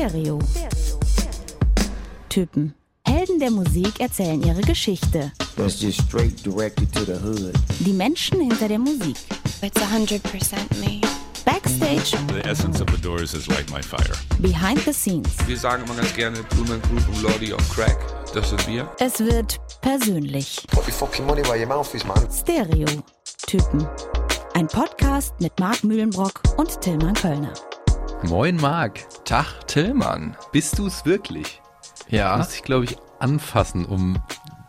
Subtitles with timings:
[0.00, 0.38] Stereo.
[2.30, 2.74] Typen.
[3.06, 5.30] Helden der Musik erzählen ihre Geschichte.
[5.56, 7.52] That's just straight directed to the hood.
[7.80, 9.18] Die Menschen hinter der Musik.
[9.60, 10.22] It's 100%
[10.80, 11.02] me.
[11.44, 14.16] Backstage, The essence of the Doors is like my fire.
[14.38, 15.28] behind the scenes.
[15.46, 17.98] Wir sagen immer ganz gerne Blumen Group und Lordy on Crack.
[18.32, 18.88] Das sind wir.
[19.00, 20.66] Es wird persönlich.
[20.70, 22.26] Put your fucking money where your mouth is, man.
[22.32, 22.86] Stereo.
[23.46, 23.86] Typen.
[24.54, 27.52] Ein Podcast mit Marc Mühlenbrock und Tillmann Kölner.
[28.22, 30.36] Moin Marc, Tag, Tillmann.
[30.52, 31.60] bist du es wirklich?
[32.08, 32.36] Ja.
[32.36, 34.22] Muss ich, glaube ich, anfassen, um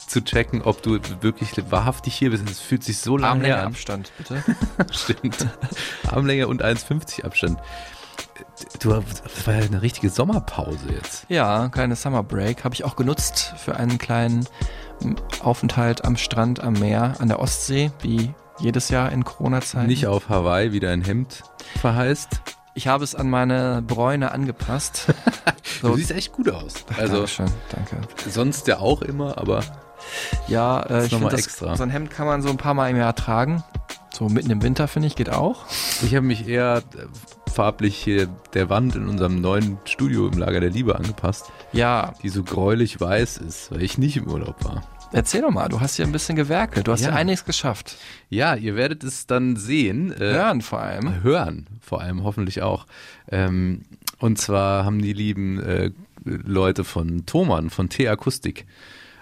[0.08, 2.50] zu checken, ob du wirklich wahrhaftig hier bist.
[2.50, 3.68] Es fühlt sich so lange Armlänge an.
[3.68, 4.44] Abstand, bitte.
[4.92, 5.48] Stimmt.
[6.10, 7.60] Armlänge und 1,50 Abstand.
[8.80, 11.26] Du, das war ja eine richtige Sommerpause jetzt.
[11.30, 14.46] ja, kleine Summer Break habe ich auch genutzt für einen kleinen
[15.42, 19.88] Aufenthalt am Strand, am Meer, an der Ostsee, wie jedes Jahr in Corona-Zeiten.
[19.88, 21.44] Nicht auf Hawaii, wie dein Hemd
[21.80, 22.42] verheißt.
[22.74, 25.08] Ich habe es an meine Bräune angepasst.
[25.82, 26.74] Du siehst echt gut aus.
[26.98, 27.98] Also Dankeschön, danke.
[28.30, 29.64] sonst ja auch immer, aber
[30.48, 31.76] Ja, äh, ich finde, das- extra.
[31.76, 33.64] so ein Hemd kann man so ein paar Mal im Jahr tragen.
[34.14, 35.66] So mitten im Winter, finde ich, geht auch.
[36.04, 40.60] ich habe mich eher äh, farblich hier der Wand in unserem neuen Studio im Lager
[40.60, 44.84] der Liebe angepasst, Ja, die so gräulich weiß ist, weil ich nicht im Urlaub war.
[45.12, 46.88] Erzähl doch mal, du hast hier ein bisschen gewerkelt.
[46.88, 47.16] Du hast ja, Ja.
[47.16, 47.98] einiges geschafft.
[48.30, 50.12] Ja, ihr werdet es dann sehen.
[50.14, 51.22] äh, Hören vor allem.
[51.24, 52.86] Hören, vor allem hoffentlich auch.
[53.30, 53.84] Ähm,
[54.20, 55.92] und zwar haben die lieben äh,
[56.24, 58.66] Leute von Thomann, von T-Akustik,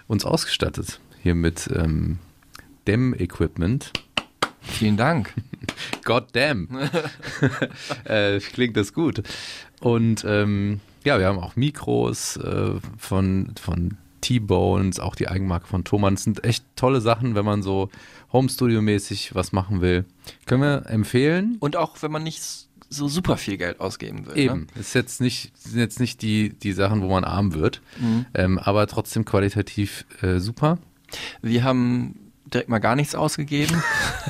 [0.06, 1.00] uns ausgestattet.
[1.22, 2.18] Hier mit ähm,
[2.86, 3.92] Dem-Equipment.
[4.60, 5.32] Vielen Dank.
[6.04, 6.68] God damn.
[8.04, 9.22] äh, klingt das gut.
[9.80, 15.84] Und ähm, ja, wir haben auch Mikros äh, von, von T-Bones, auch die Eigenmarke von
[15.84, 16.14] Thomann.
[16.14, 17.88] Das sind echt tolle Sachen, wenn man so
[18.32, 20.04] Home-Studio-mäßig was machen will.
[20.46, 21.56] Können wir empfehlen.
[21.60, 22.42] Und auch wenn man nicht
[22.92, 24.36] so super viel Geld ausgeben will.
[24.36, 24.80] Eben, Ne?
[24.80, 28.26] ist jetzt nicht, sind jetzt nicht die, die Sachen, wo man arm wird, Mhm.
[28.34, 30.78] ähm, aber trotzdem qualitativ äh, super.
[31.40, 33.80] Wir haben direkt mal gar nichts ausgegeben.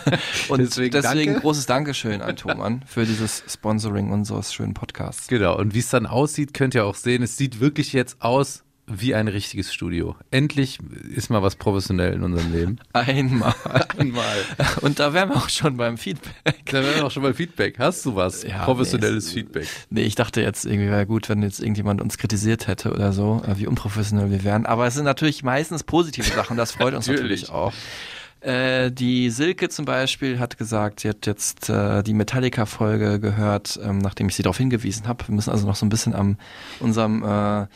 [0.51, 1.41] Und Deswegen deswegen, danke.
[1.41, 5.27] großes Dankeschön an Thomann für dieses Sponsoring unseres schönen Podcasts.
[5.29, 8.63] Genau, und wie es dann aussieht, könnt ihr auch sehen, es sieht wirklich jetzt aus
[8.93, 10.17] wie ein richtiges Studio.
[10.31, 10.79] Endlich
[11.15, 12.79] ist mal was professionell in unserem Leben.
[12.93, 13.55] Einmal.
[13.97, 14.45] Einmal.
[14.81, 16.65] Und da wären wir auch schon beim Feedback.
[16.67, 17.79] Da wäre auch schon mal Feedback.
[17.79, 18.43] Hast du was?
[18.43, 19.67] Ja, Professionelles nee, Feedback.
[19.91, 23.43] Nee, ich dachte jetzt irgendwie wäre gut, wenn jetzt irgendjemand uns kritisiert hätte oder so,
[23.47, 24.67] äh, wie unprofessionell wir wären.
[24.67, 27.43] Aber es sind natürlich meistens positive Sachen, das freut uns Natürlich.
[27.43, 27.73] natürlich auch.
[28.41, 33.99] Äh, die Silke zum Beispiel hat gesagt, sie hat jetzt äh, die Metallica-Folge gehört, ähm,
[33.99, 35.29] nachdem ich sie darauf hingewiesen habe.
[35.29, 36.39] Wir müssen also noch so ein bisschen am
[36.81, 37.67] unserem äh,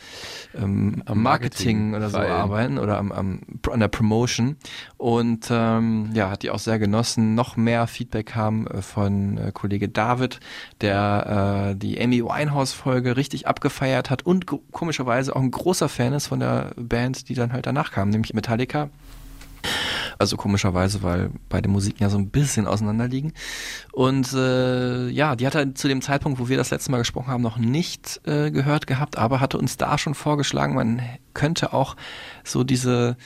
[0.57, 2.31] ähm, Am Marketing, Marketing oder so feilen.
[2.31, 4.55] arbeiten oder am, am, an der Promotion.
[4.97, 7.35] Und ähm, ja, hat die auch sehr genossen.
[7.35, 10.39] Noch mehr Feedback kam äh, von äh, Kollege David,
[10.81, 16.13] der äh, die Amy Winehouse-Folge richtig abgefeiert hat und ko- komischerweise auch ein großer Fan
[16.13, 18.89] ist von der Band, die dann halt danach kam, nämlich Metallica.
[20.17, 23.33] Also komischerweise, weil beide Musiken ja so ein bisschen auseinander liegen.
[23.91, 27.27] Und äh, ja, die hat er zu dem Zeitpunkt, wo wir das letzte Mal gesprochen
[27.27, 31.01] haben, noch nicht äh, gehört gehabt, aber hatte uns da schon vorgeschlagen, man
[31.33, 31.95] könnte auch
[32.43, 33.17] so diese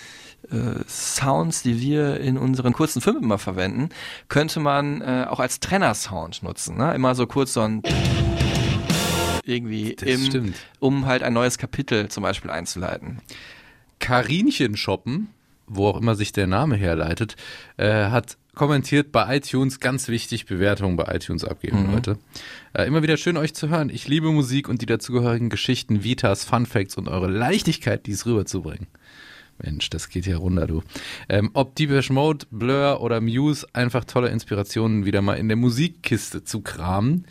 [0.51, 3.89] äh, Sounds, die wir in unseren kurzen Filmen immer verwenden,
[4.27, 6.77] könnte man äh, auch als Trenner-Sound nutzen.
[6.77, 6.93] Ne?
[6.93, 7.81] Immer so kurz so ein
[9.43, 13.19] irgendwie im, um halt ein neues Kapitel zum Beispiel einzuleiten.
[13.99, 15.29] Karinchen shoppen,
[15.69, 17.35] wo auch immer sich der Name herleitet,
[17.77, 22.17] äh, hat kommentiert bei iTunes, ganz wichtig, Bewertungen bei iTunes abgeben, Leute.
[22.73, 23.89] Äh, immer wieder schön euch zu hören.
[23.89, 28.87] Ich liebe Musik und die dazugehörigen Geschichten, Vitas, Fun Facts und eure Leichtigkeit, dies rüberzubringen.
[29.63, 30.83] Mensch, das geht ja runter, du.
[31.27, 36.43] Ähm, ob Deepish Mode, Blur oder Muse, einfach tolle Inspirationen wieder mal in der Musikkiste
[36.43, 37.25] zu kramen.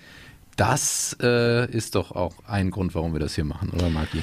[0.56, 4.22] Das äh, ist doch auch ein Grund, warum wir das hier machen, oder Maki?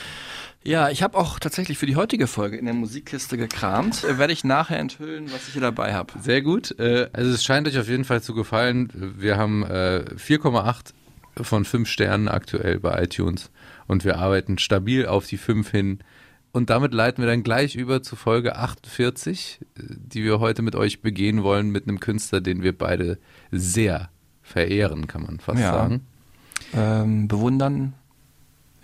[0.65, 4.03] Ja, ich habe auch tatsächlich für die heutige Folge in der Musikkiste gekramt.
[4.03, 6.13] Äh, Werde ich nachher enthüllen, was ich hier dabei habe.
[6.21, 6.77] Sehr gut.
[6.79, 8.89] Äh, Also es scheint euch auf jeden Fall zu gefallen.
[9.17, 10.93] Wir haben äh, 4,8
[11.43, 13.51] von 5 Sternen aktuell bei iTunes
[13.87, 15.99] und wir arbeiten stabil auf die 5 hin.
[16.51, 20.75] Und damit leiten wir dann gleich über zu Folge 48, äh, die wir heute mit
[20.75, 23.19] euch begehen wollen, mit einem Künstler, den wir beide
[23.51, 24.09] sehr
[24.41, 25.71] verehren, kann man fast Ja.
[25.73, 26.07] sagen.
[26.73, 27.93] Ähm, bewundern,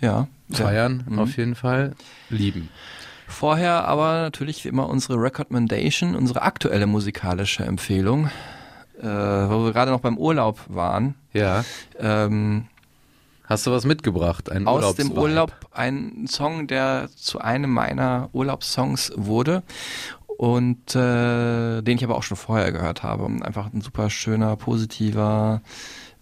[0.02, 0.26] ja.
[0.50, 1.18] Feiern Mhm.
[1.18, 1.92] auf jeden Fall,
[2.28, 2.68] lieben.
[3.26, 8.26] Vorher aber natürlich wie immer unsere Recommendation, unsere aktuelle musikalische Empfehlung,
[9.00, 11.14] äh, wo wir gerade noch beim Urlaub waren.
[11.32, 11.64] Ja.
[11.98, 12.66] Ähm,
[13.44, 14.50] Hast du was mitgebracht?
[14.52, 15.12] Ein aus dem?
[15.12, 19.62] Urlaub ein Song, der zu einem meiner Urlaubssongs wurde
[20.38, 23.24] und äh, den ich aber auch schon vorher gehört habe.
[23.42, 25.60] Einfach ein super schöner, positiver,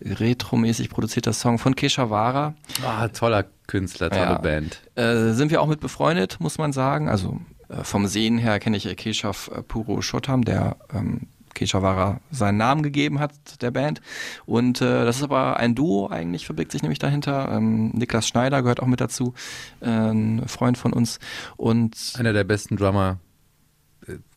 [0.05, 2.55] retromäßig produzierter Song von Keshawara.
[2.85, 4.39] Ah, toller Künstler, tolle Ja.
[4.39, 4.81] Band.
[4.97, 7.09] Äh, sind wir auch mit befreundet, muss man sagen.
[7.09, 12.59] Also äh, vom Sehen her kenne ich Keshav äh, Puro Shottam, der ähm, Keshavara seinen
[12.59, 14.01] Namen gegeben hat, der Band.
[14.47, 17.51] Und äh, das ist aber ein Duo eigentlich, verbirgt sich nämlich dahinter.
[17.53, 19.35] Ähm, Niklas Schneider gehört auch mit dazu,
[19.81, 21.19] äh, ein Freund von uns.
[21.57, 23.19] Und Einer der besten Drummer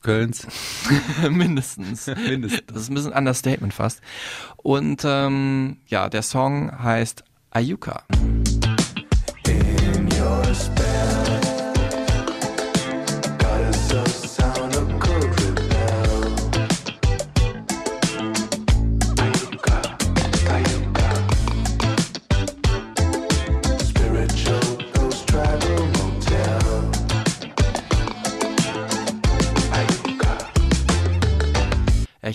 [0.02, 0.48] Kölns.
[1.30, 2.08] mindestens.
[2.08, 2.64] Mindestens.
[2.68, 4.02] Das ist ein bisschen Understatement fast.
[4.58, 8.04] Und ähm, ja, der Song heißt Ayuka.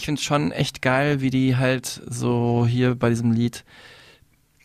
[0.08, 3.62] Finde es schon echt geil, wie die halt so hier bei diesem Lied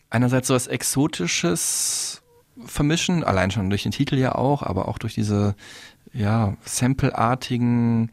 [0.08, 2.22] einerseits so was Exotisches
[2.64, 5.54] vermischen, allein schon durch den Titel ja auch, aber auch durch diese
[6.14, 8.10] ja, Sample-artigen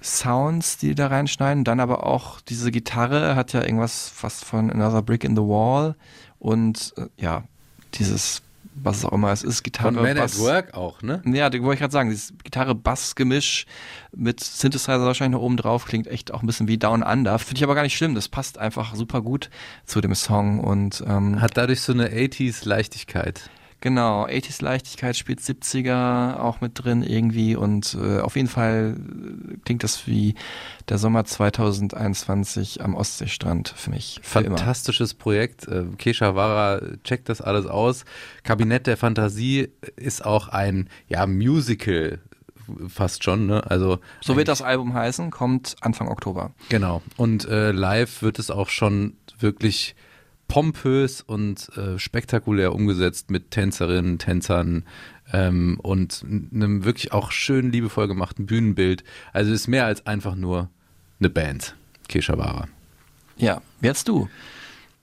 [0.00, 1.64] Sounds, die da reinschneiden.
[1.64, 5.96] Dann aber auch diese Gitarre hat ja irgendwas fast von Another Brick in the Wall
[6.38, 7.44] und äh, ja,
[7.92, 8.40] dieses,
[8.82, 10.38] was auch immer es ist, Gitarre, Von Man at Bass.
[10.38, 11.22] Work auch, ne?
[11.26, 13.66] Ja, wollte ich gerade sagen, dieses Gitarre-Bass-Gemisch
[14.16, 17.38] mit Synthesizer wahrscheinlich noch oben drauf klingt echt auch ein bisschen wie Down Under.
[17.38, 19.50] Finde ich aber gar nicht schlimm, das passt einfach super gut
[19.84, 23.50] zu dem Song und ähm, Hat dadurch so eine 80s Leichtigkeit.
[23.80, 29.56] Genau, 80s Leichtigkeit spielt 70er auch mit drin irgendwie und äh, auf jeden Fall äh,
[29.64, 30.34] klingt das wie
[30.88, 34.20] der Sommer 2021 am Ostseestrand für mich.
[34.22, 34.56] Für immer.
[34.56, 35.68] Fantastisches Projekt.
[35.68, 38.04] Äh, Kesha Wara checkt das alles aus.
[38.42, 42.20] Kabinett der Fantasie ist auch ein ja, Musical
[42.88, 43.68] fast schon, ne?
[43.70, 46.52] Also So wird das Album heißen, kommt Anfang Oktober.
[46.68, 47.02] Genau.
[47.16, 49.94] Und äh, live wird es auch schon wirklich
[50.48, 54.84] pompös und äh, spektakulär umgesetzt mit Tänzerinnen, Tänzern
[55.32, 59.04] ähm, und einem wirklich auch schön liebevoll gemachten Bühnenbild.
[59.32, 60.70] Also es ist mehr als einfach nur
[61.20, 61.76] eine Band,
[62.08, 62.68] Keshavara.
[63.36, 64.28] Ja, jetzt du.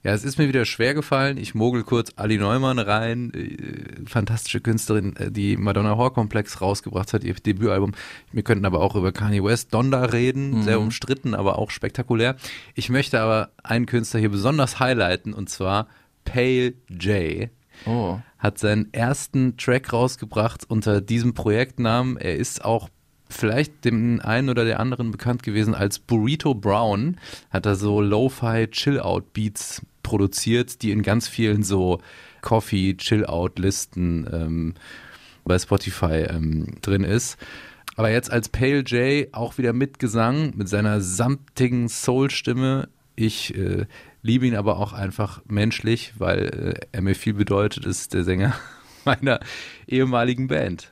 [0.06, 1.38] Ja, es ist mir wieder schwer gefallen.
[1.38, 7.12] Ich mogel kurz Ali Neumann rein, äh, fantastische Künstlerin, äh, die Madonna Horror Komplex rausgebracht
[7.12, 7.94] hat, ihr Debütalbum.
[8.32, 12.36] Wir könnten aber auch über Kanye West, Donda reden, sehr umstritten, aber auch spektakulär.
[12.76, 15.88] Ich möchte aber einen Künstler hier besonders highlighten und zwar
[16.24, 17.50] Pale J.
[17.88, 18.20] Oh.
[18.38, 22.18] Hat seinen ersten Track rausgebracht unter diesem Projektnamen.
[22.18, 22.90] Er ist auch
[23.28, 27.18] vielleicht dem einen oder der anderen bekannt gewesen als Burrito Brown.
[27.50, 32.00] Hat er so Lo-Fi Chill-Out-Beats produziert, die in ganz vielen so
[32.42, 34.74] Coffee Chill-Out-Listen ähm,
[35.44, 37.38] bei Spotify ähm, drin ist.
[37.98, 42.88] Aber jetzt als Pale J auch wieder mit Gesang, mit seiner samtigen Soul-Stimme.
[43.16, 43.86] Ich äh,
[44.22, 48.54] liebe ihn aber auch einfach menschlich, weil äh, er mir viel bedeutet, ist der Sänger
[49.06, 49.40] meiner
[49.88, 50.92] ehemaligen Band.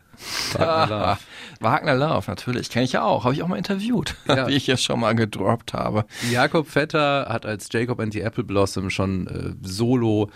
[1.60, 2.26] Wagner Love.
[2.28, 2.70] Natürlich.
[2.70, 3.24] Kenne ich ja auch.
[3.24, 4.48] Habe ich auch mal interviewt, Ja.
[4.48, 6.06] wie ich ja schon mal gedroppt habe.
[6.32, 10.30] Jakob Vetter hat als Jacob and the Apple Blossom schon äh, solo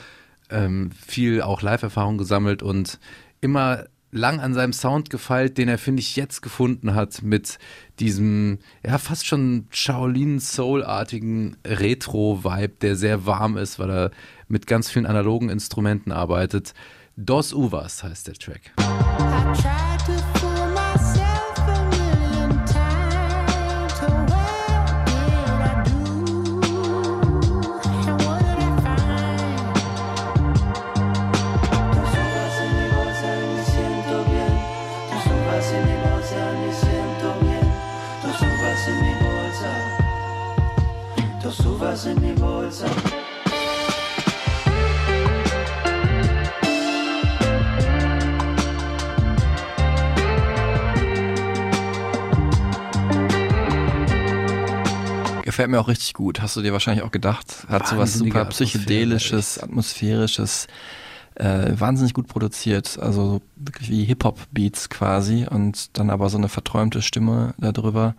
[0.49, 2.99] ähm, viel auch Live-Erfahrung gesammelt und
[3.41, 7.59] immer lang an seinem Sound gefeilt, den er, finde ich, jetzt gefunden hat mit
[7.99, 9.67] diesem, ja, fast schon
[10.51, 14.11] Shaolin-Soul-artigen Retro-Vibe, der sehr warm ist, weil er
[14.47, 16.73] mit ganz vielen analogen Instrumenten arbeitet.
[17.17, 18.71] Dos Uvas heißt der Track.
[18.79, 18.83] I
[19.61, 20.13] tried to
[55.57, 56.39] Gefällt mir auch richtig gut.
[56.39, 57.65] Hast du dir wahrscheinlich auch gedacht.
[57.67, 60.67] Hat sowas Wahnsinnige super psychedelisches, atmosphärisches,
[61.33, 62.99] äh, wahnsinnig gut produziert.
[62.99, 68.15] Also wirklich wie Hip-Hop-Beats quasi und dann aber so eine verträumte Stimme darüber.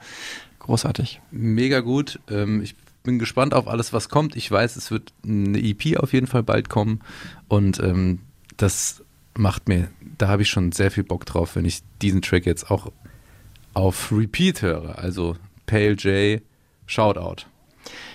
[0.59, 1.21] Großartig.
[1.30, 2.18] Mega gut.
[2.28, 4.35] Ähm, ich bin gespannt auf alles, was kommt.
[4.35, 7.02] Ich weiß, es wird eine EP auf jeden Fall bald kommen.
[7.47, 8.18] Und ähm,
[8.57, 9.04] das
[9.37, 9.87] macht mir,
[10.18, 12.90] da habe ich schon sehr viel Bock drauf, wenn ich diesen Track jetzt auch
[13.75, 14.99] auf Repeat höre.
[14.99, 16.42] Also Pale J,
[16.88, 17.47] Shoutout.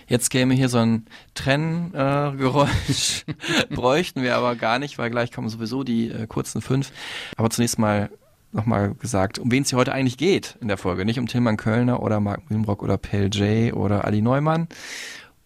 [0.08, 3.24] Jetzt käme hier so ein Trenngeräusch.
[3.70, 6.92] Bräuchten wir aber gar nicht, weil gleich kommen sowieso die äh, kurzen fünf.
[7.38, 8.10] Aber zunächst mal
[8.52, 11.06] nochmal gesagt, um wen es hier heute eigentlich geht in der Folge.
[11.06, 14.68] Nicht um Tilman Kölner oder Marc Mühlenbrock oder Pell J oder Ali Neumann.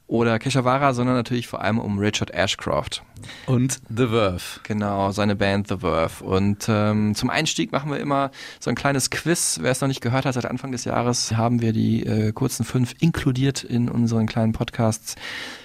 [0.08, 3.04] Oder Keshavara, sondern natürlich vor allem um Richard Ashcroft.
[3.46, 4.60] Und The Verve.
[4.64, 6.24] Genau, seine Band The Verve.
[6.24, 9.60] Und ähm, zum Einstieg machen wir immer so ein kleines Quiz.
[9.62, 12.64] Wer es noch nicht gehört hat, seit Anfang des Jahres haben wir die äh, kurzen
[12.64, 15.16] fünf inkludiert in unseren kleinen Podcasts.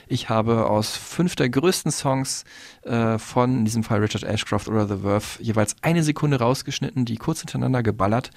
[0.09, 2.45] Ich habe aus fünf der größten Songs
[2.83, 7.17] äh, von, in diesem Fall Richard Ashcroft oder The Verve, jeweils eine Sekunde rausgeschnitten, die
[7.17, 8.31] kurz hintereinander geballert.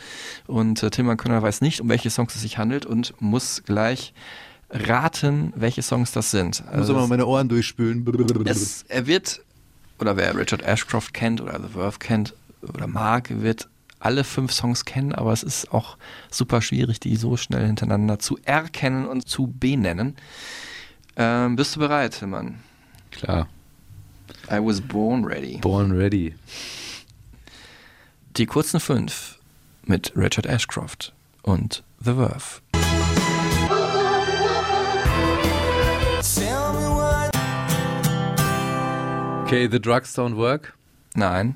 [0.45, 4.13] Und äh, Tilman Könner weiß nicht, um welche Songs es sich handelt und muss gleich
[4.69, 6.61] raten, welche Songs das sind.
[6.65, 8.05] Muss Also immer es- meine Ohren durchspülen.
[8.45, 9.41] es, er wird,
[9.99, 13.69] oder wer Richard Ashcroft kennt oder The Verve kennt oder mag, wird
[13.99, 15.97] alle fünf Songs kennen, aber es ist auch
[16.29, 20.15] super schwierig, die so schnell hintereinander zu erkennen und zu benennen.
[21.15, 22.59] Ähm, bist du bereit, Mann?
[23.11, 23.47] Klar.
[24.51, 25.57] I was born ready.
[25.59, 26.35] Born ready.
[28.37, 29.39] Die kurzen fünf
[29.85, 32.61] mit Richard Ashcroft und The Verve.
[39.45, 40.73] Okay, The Drugs Don't Work.
[41.13, 41.53] Nein.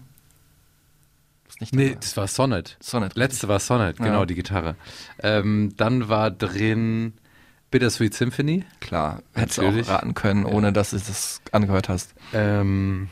[1.47, 2.77] Ist nicht Nee, das war Sonnet.
[2.79, 3.15] Sonnet.
[3.15, 4.05] Letzte war Sonnet, Ja.
[4.05, 4.75] genau, die Gitarre.
[5.23, 7.13] Ähm, dann war drin
[7.71, 8.63] Bittersweet Symphony.
[8.79, 12.13] Klar, hättest du auch raten können, ohne dass du das angehört hast.
[12.31, 13.09] Ähm,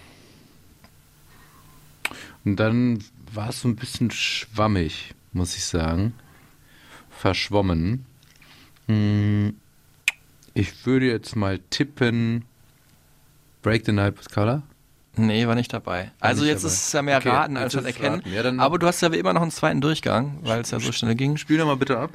[2.46, 3.04] und dann
[3.34, 6.14] war es so ein bisschen schwammig, muss ich sagen.
[7.10, 8.06] Verschwommen.
[8.88, 9.56] Hm,
[10.54, 12.46] ich würde jetzt mal tippen
[13.68, 14.62] Break the Night with Color.
[15.18, 16.12] Nee, war nicht dabei.
[16.22, 16.74] Also nicht jetzt dabei.
[16.74, 18.22] ist es ja mehr Okay, raten als schon erkennen.
[18.26, 20.94] Ja, Aber du hast ja wie immer noch einen zweiten Durchgang, weil es ja so
[20.94, 21.36] schnell ging.
[21.36, 22.12] Spiel doch mal bitte ab.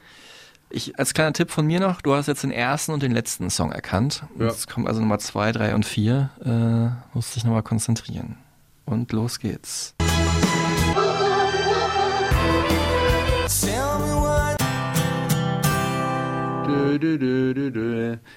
[0.70, 3.50] Ich, als kleiner Tipp von mir noch, du hast jetzt den ersten und den letzten
[3.50, 4.22] Song erkannt.
[4.38, 4.46] Ja.
[4.46, 6.30] Jetzt kommt also Nummer zwei, drei und vier.
[6.42, 8.38] Äh, musst dich nochmal konzentrieren.
[8.86, 9.94] Und los geht's.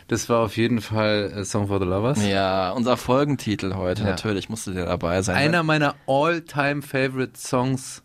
[0.08, 2.25] Das war auf jeden Fall äh, Song for the Lovers.
[2.25, 4.10] Ja, unser Folgentitel heute, Ja.
[4.10, 5.36] natürlich musste der dabei sein.
[5.36, 8.04] Einer meiner all-time favorite Songs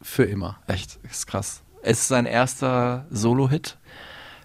[0.00, 0.58] für immer.
[0.66, 1.62] Echt, ist krass.
[1.82, 3.76] Es ist sein erster Solo-Hit,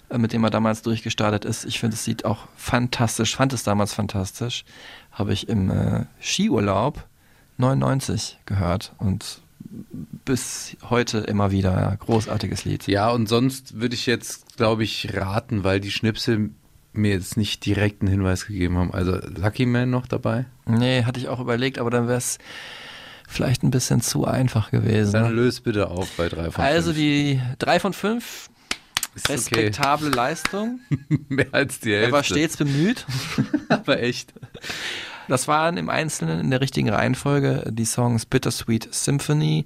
[0.09, 1.65] äh, mit dem er damals durchgestartet ist.
[1.65, 4.65] Ich finde, es sieht auch fantastisch, fand es damals fantastisch.
[5.11, 7.03] Habe ich im äh, Skiurlaub
[7.57, 9.41] 99 gehört und
[10.25, 11.71] bis heute immer wieder.
[11.79, 12.87] Ja, großartiges Lied.
[12.87, 16.49] Ja, und sonst würde ich jetzt, glaube ich, raten, weil die Schnipsel
[16.93, 18.93] mir jetzt nicht direkt einen Hinweis gegeben haben.
[18.93, 20.45] Also Lucky Man noch dabei?
[20.65, 22.39] Nee, hatte ich auch überlegt, aber dann wäre es
[23.27, 25.13] vielleicht ein bisschen zu einfach gewesen.
[25.13, 26.97] Dann löst bitte auf bei drei von also fünf.
[26.97, 28.49] die 3 von 5,
[29.15, 29.33] Ist okay.
[29.33, 30.79] respektable Leistung.
[31.29, 32.13] Mehr als die Er Hälfte.
[32.13, 33.05] war stets bemüht.
[33.69, 34.33] aber echt.
[35.27, 39.65] Das waren im Einzelnen in der richtigen Reihenfolge die Songs Bittersweet Symphony,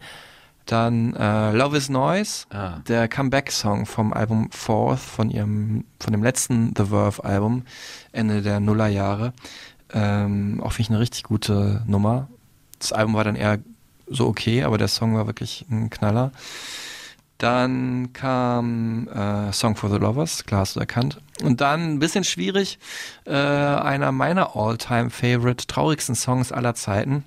[0.65, 2.79] dann äh, Love is Noise, Ah.
[2.87, 7.63] der Comeback-Song vom Album Fourth, von ihrem, von dem letzten The Verve-Album,
[8.11, 9.33] Ende der Nullerjahre.
[9.93, 12.27] Ähm, auch finde ich eine richtig gute Nummer.
[12.79, 13.59] Das Album war dann eher
[14.07, 16.31] so okay, aber der Song war wirklich ein Knaller.
[17.37, 21.19] Dann kam äh, Song for the Lovers, klar hast du erkannt.
[21.41, 22.79] Und dann ein bisschen schwierig,
[23.25, 27.23] äh, einer meiner all-time favorite, traurigsten Songs aller Zeiten,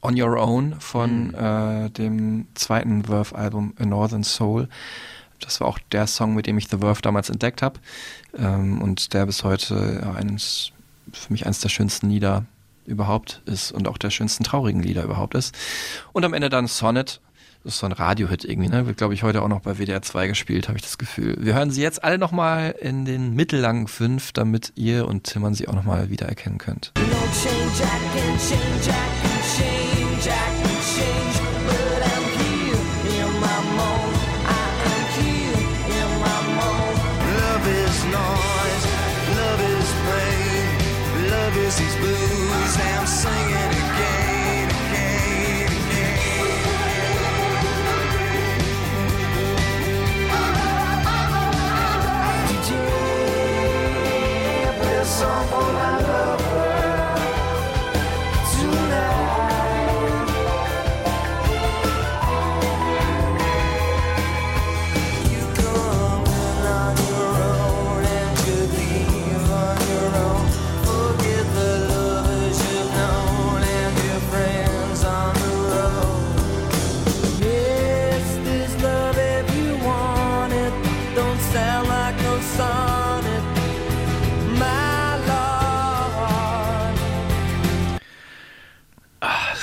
[0.00, 4.68] On Your Own von äh, dem zweiten Verve-Album A Northern Soul.
[5.40, 7.80] Das war auch der Song, mit dem ich The Verve damals entdeckt habe
[8.36, 10.72] ähm, und der bis heute ja, eines,
[11.12, 12.44] für mich eines der schönsten Lieder
[12.86, 15.54] überhaupt ist und auch der schönsten traurigen Lieder überhaupt ist.
[16.12, 17.20] Und am Ende dann Sonnet,
[17.64, 18.86] das ist so ein Radiohit irgendwie, ne?
[18.86, 21.36] Wird, glaube ich, heute auch noch bei WDR 2 gespielt, habe ich das Gefühl.
[21.38, 25.68] Wir hören sie jetzt alle nochmal in den mittellangen fünf, damit ihr und Timmern sie
[25.68, 26.92] auch nochmal wiedererkennen könnt.
[26.96, 27.32] Love
[55.22, 56.11] DJ,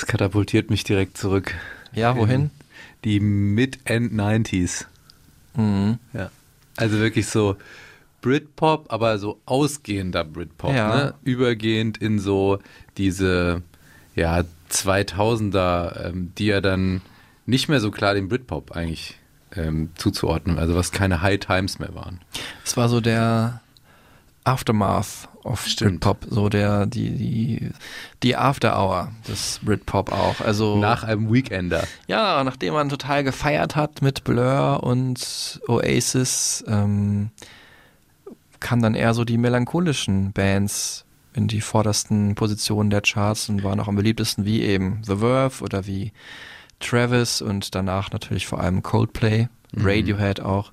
[0.10, 1.54] katapultiert mich direkt zurück.
[1.94, 2.42] Ja, wohin?
[2.42, 2.52] In
[3.06, 4.86] Die Mid-End 90s.
[5.56, 6.00] Mhm.
[6.14, 6.30] Ja.
[6.76, 7.56] Also wirklich so
[8.22, 10.96] Britpop, aber so ausgehender Britpop, Ja.
[10.96, 11.14] ne?
[11.24, 12.60] Übergehend in so
[12.98, 13.62] diese,
[14.16, 17.02] ja, 2000er, ähm, die ja dann
[17.46, 19.16] nicht mehr so klar dem Britpop eigentlich
[19.56, 22.20] ähm, zuzuordnen, also was keine High Times mehr waren.
[22.66, 23.62] Es war so der
[24.44, 26.02] Aftermath of Stimmt.
[26.02, 27.70] Britpop, so der, die, die,
[28.24, 30.42] die After Hour des Britpop auch.
[30.42, 31.86] Also, Nach einem Weekender.
[32.08, 37.30] ja, nachdem man total gefeiert hat mit Blur und Oasis, ähm,
[38.60, 43.80] kamen dann eher so die melancholischen Bands in die vordersten Positionen der Charts und waren
[43.80, 46.12] auch am beliebtesten wie eben The Verve oder wie
[46.80, 50.72] Travis und danach natürlich vor allem Coldplay, Radiohead auch.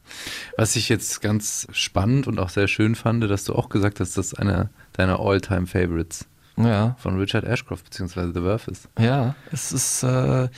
[0.57, 4.17] Was ich jetzt ganz spannend und auch sehr schön fand, dass du auch gesagt hast,
[4.17, 6.26] dass einer deiner All-Time-Favorites
[6.57, 8.33] Ja, von Richard Ashcroft bzw.
[8.33, 8.88] The Verve ist.
[8.99, 10.49] Ja, es ist, äh,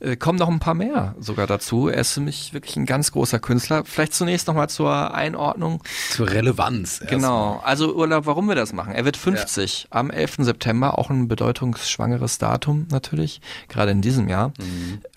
[0.00, 1.88] äh, kommen noch ein paar mehr sogar dazu.
[1.88, 3.84] Er ist für mich wirklich ein ganz großer Künstler.
[3.84, 5.82] Vielleicht zunächst nochmal zur Einordnung.
[6.10, 7.02] Zur Relevanz.
[7.08, 8.92] Genau, also Urlaub, warum wir das machen.
[8.92, 10.36] Er wird 50 am 11.
[10.40, 14.52] September, auch ein bedeutungsschwangeres Datum natürlich, gerade in diesem Jahr.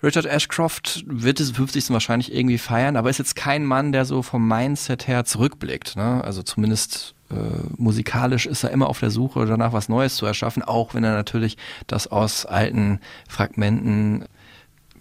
[0.02, 1.90] Richard Ashcroft wird diesen 50.
[1.90, 5.96] wahrscheinlich irgendwie feiern, aber ist jetzt kein Mann, der so vom Mindset her zurückblickt.
[5.96, 6.22] Ne?
[6.24, 7.34] Also zumindest äh,
[7.76, 11.12] musikalisch ist er immer auf der Suche danach, was Neues zu erschaffen, auch wenn er
[11.12, 14.24] natürlich das aus alten Fragmenten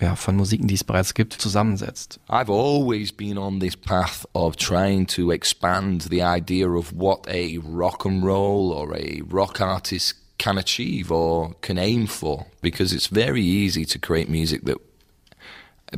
[0.02, 2.20] ja, von Musiken, die es bereits gibt, zusammensetzt.
[2.28, 7.60] I've always been on this path of trying to expand the idea of what a
[7.64, 13.08] rock and roll or a rock artist can achieve or can aim for because it's
[13.08, 14.78] very easy to create music that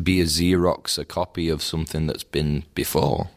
[0.01, 3.29] be a Xerox, a copy of something that's been before.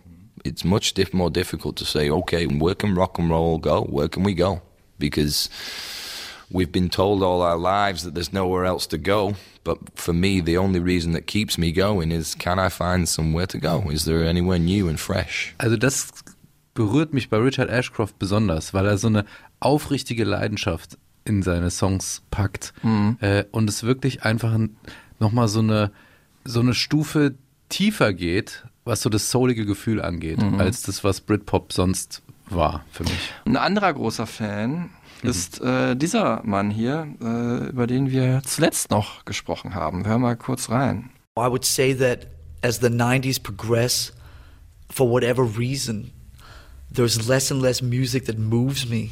[0.44, 3.82] It's much diff- more difficult to say, okay, where can rock and roll go?
[3.82, 4.62] Where can we go?
[4.98, 5.50] Because
[6.50, 9.34] we've been told all our lives that there's nowhere else to go.
[9.66, 13.48] But for me, the only reason that keeps me going is can I find somewhere
[13.48, 13.90] to go?
[13.90, 15.54] Is there anywhere new and fresh?
[15.58, 16.12] Also das
[16.74, 19.24] berührt mich bei Richard Ashcroft besonders, weil er so eine
[19.58, 22.72] aufrichtige Leidenschaft in seine Songs packt
[23.20, 24.56] äh, und es wirklich einfach
[25.18, 25.90] nochmal so eine,
[26.44, 27.34] so eine Stufe
[27.68, 33.02] tiefer geht, was so das soulige Gefühl angeht, als das, was Britpop sonst war für
[33.02, 33.32] mich.
[33.44, 34.90] Ein anderer großer Fan
[35.22, 40.06] ist äh, dieser Mann hier, äh, über den wir zuletzt noch gesprochen haben.
[40.06, 41.10] Hör mal kurz rein.
[41.38, 42.26] I would say that
[42.62, 44.12] as the 90s progress,
[44.90, 46.12] for whatever reason,
[46.90, 49.10] there's less and less music that moves me.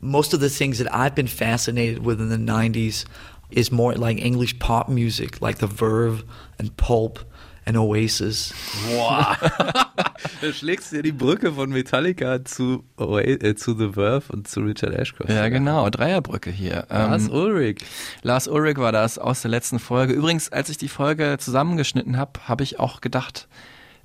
[0.00, 3.04] Most of the things that I've been fascinated with in the 90s
[3.50, 6.24] is more like English pop music, like The Verve
[6.58, 7.20] and Pulp
[7.64, 8.54] and Oasis.
[8.88, 9.36] Boah.
[10.40, 14.60] da schlägst du ja die Brücke von Metallica zu, äh, zu The Verve und zu
[14.60, 15.30] Richard Ashcroft.
[15.30, 16.86] Ja, genau, Dreierbrücke hier.
[16.88, 17.78] Lars Ähm, Ulrich.
[18.22, 20.12] Lars Ulrich war das aus der letzten Folge.
[20.12, 23.48] Übrigens, als ich die Folge zusammengeschnitten habe, habe ich auch gedacht,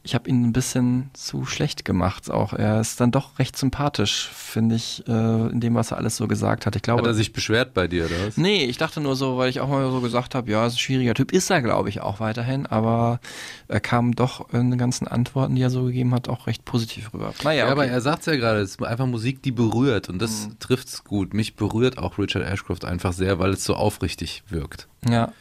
[0.08, 2.32] ich habe ihn ein bisschen zu schlecht gemacht.
[2.32, 6.16] Auch er ist dann doch recht sympathisch, finde ich, äh, in dem, was er alles
[6.16, 6.78] so gesagt hat.
[6.78, 8.38] Ich glaube, Hat er sich beschwert bei dir, oder was?
[8.38, 10.80] Nee, ich dachte nur so, weil ich auch mal so gesagt habe, ja, ist ein
[10.80, 11.34] schwieriger Typ.
[11.34, 13.20] Ist er, glaube ich, auch weiterhin, aber
[13.68, 17.14] er kam doch in den ganzen Antworten, die er so gegeben hat, auch recht positiv
[17.14, 17.34] rüber.
[17.44, 17.72] Naja, Ja, okay.
[17.74, 20.60] aber er sagt ja gerade, es ist einfach Musik, die berührt und das Mhm.
[20.60, 21.34] trifft's gut.
[21.34, 24.88] Mich berührt auch Richard Ashcroft einfach sehr, weil es so aufrichtig wirkt.
[25.10, 25.34] ja.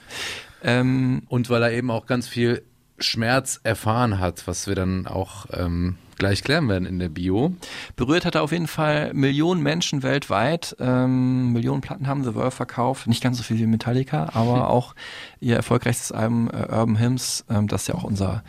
[0.62, 2.62] Ähm, Und weil er eben auch ganz viel
[2.98, 7.54] Schmerz erfahren hat, was wir dann auch ähm, gleich klären werden in der Bio.
[7.94, 10.76] berührt hat er auf jeden Fall Millionen Menschen weltweit.
[10.80, 13.06] Ähm, Millionen Platten haben The Verve verkauft.
[13.06, 14.94] Nicht ganz so viel wie Metallica, aber auch
[15.40, 18.42] ihr erfolgreichstes Album äh, Urban Hymns, ähm, das ja auch unser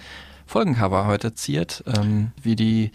[0.46, 2.92] Folgencover heute ziert, ähm, wie die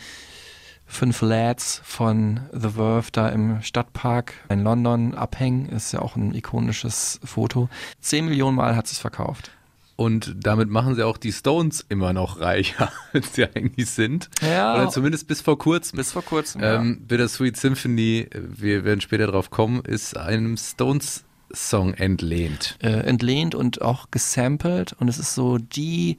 [0.87, 6.35] fünf Lads von The Verve da im Stadtpark in London abhängen, ist ja auch ein
[6.35, 7.69] ikonisches Foto.
[8.01, 9.51] Zehn Millionen Mal hat es verkauft.
[9.97, 14.31] Und damit machen sie auch die Stones immer noch reicher, als sie eigentlich sind.
[14.41, 14.75] Ja.
[14.75, 15.97] Oder zumindest bis vor kurzem.
[15.99, 16.63] Bis vor kurzem.
[16.63, 16.77] ja.
[16.77, 22.79] Ähm, Bittersweet Symphony, wir werden später drauf kommen, ist einem Stones-Song entlehnt.
[22.83, 26.19] äh, entlehnt und auch gesampelt und es ist so die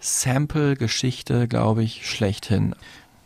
[0.00, 2.74] Sample-Geschichte, glaube ich, schlechthin.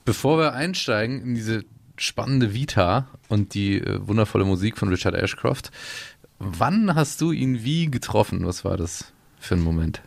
[0.04, 1.64] Bevor wir einsteigen in diese
[1.96, 5.70] spannende Vita und die äh, wundervolle Musik von Richard Ashcroft,
[6.38, 8.46] wann hast du ihn wie getroffen?
[8.46, 9.11] Was war das
[9.42, 10.00] für ein Moment?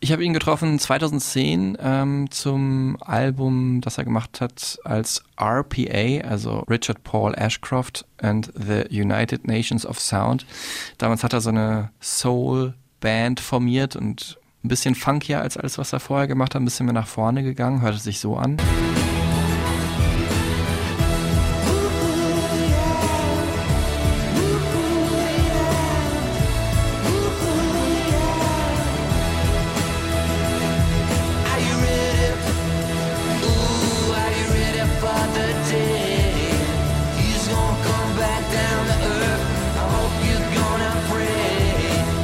[0.00, 6.64] Ich habe ihn getroffen 2010 ähm, zum Album, das er gemacht hat als RPA, also
[6.68, 10.44] Richard Paul Ashcroft and the United Nations of Sound.
[10.98, 16.00] Damals hat er so eine Soul-Band formiert und ein bisschen funkier als alles, was er
[16.00, 18.56] vorher gemacht hat, ein bisschen mehr nach vorne gegangen, hörte sich so an.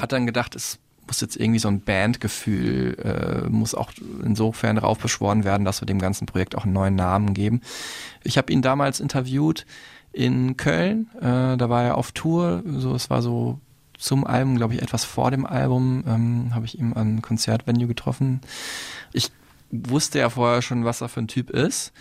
[0.09, 3.93] Hat dann gedacht, es muss jetzt irgendwie so ein Bandgefühl, äh, muss auch
[4.25, 7.61] insofern raufbeschworen werden, dass wir dem ganzen Projekt auch einen neuen Namen geben.
[8.25, 9.67] Ich habe ihn damals interviewt
[10.13, 13.61] in Köln, äh, da war er auf Tour, so es war so
[13.99, 18.41] zum Album, glaube ich, etwas vor dem Album, ähm, habe ich ihn an Konzertvenue getroffen.
[19.13, 19.31] Ich
[19.71, 21.93] wusste ja vorher schon, was er für ein Typ ist.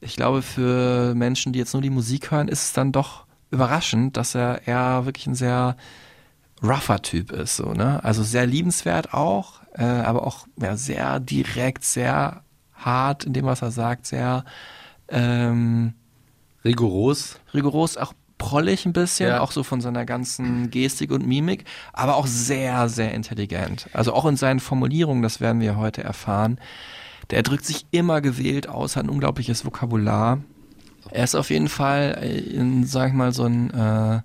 [0.00, 4.16] Ich glaube, für Menschen, die jetzt nur die Musik hören, ist es dann doch überraschend,
[4.16, 5.76] dass er eher wirklich ein sehr
[6.62, 8.02] rougher Typ ist, so, ne?
[8.04, 12.42] Also sehr liebenswert auch, äh, aber auch ja, sehr direkt, sehr
[12.74, 14.44] hart in dem, was er sagt, sehr
[15.08, 15.94] ähm,
[16.64, 17.38] Rigoros.
[17.54, 19.40] rigoros, auch prollig ein bisschen, Ja.
[19.40, 23.88] auch so von seiner ganzen Gestik und Mimik, aber auch sehr, sehr intelligent.
[23.92, 26.58] Also auch in seinen Formulierungen, das werden wir heute erfahren.
[27.30, 30.38] Der drückt sich immer gewählt aus, hat ein unglaubliches Vokabular.
[31.10, 34.20] Er ist auf jeden Fall, äh, in, sag ich mal, so ein äh,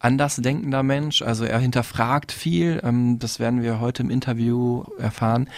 [0.00, 1.22] andersdenkender Mensch.
[1.22, 2.80] Also er hinterfragt viel.
[2.82, 5.48] Ähm, das werden wir heute im Interview erfahren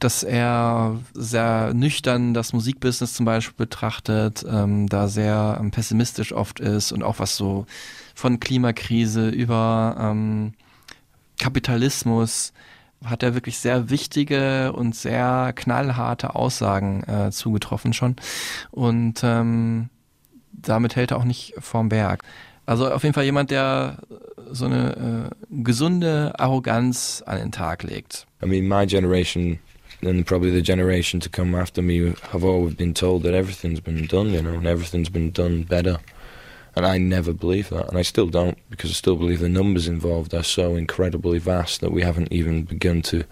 [0.00, 6.58] dass er sehr nüchtern das Musikbusiness zum Beispiel betrachtet, ähm, da sehr ähm, pessimistisch oft
[6.58, 7.66] ist und auch was so
[8.14, 10.54] von Klimakrise über ähm,
[11.38, 12.52] Kapitalismus
[13.04, 18.16] hat er wirklich sehr wichtige und sehr knallharte Aussagen äh, zugetroffen schon.
[18.70, 19.88] Und ähm,
[20.52, 22.22] damit hält er auch nicht vorm Berg.
[22.66, 23.98] Also auf jeden Fall jemand, der
[24.50, 28.26] so eine äh, gesunde Arroganz an den Tag legt.
[28.42, 29.58] I mean, my generation
[30.02, 34.06] and probably the generation to come after me have always been told that everything's been
[34.06, 36.00] done, you know, and everything's been done better.
[36.76, 39.88] And I never believe that, and I still don't, because I still believe the numbers
[39.88, 43.24] involved are so incredibly vast that we haven't even begun to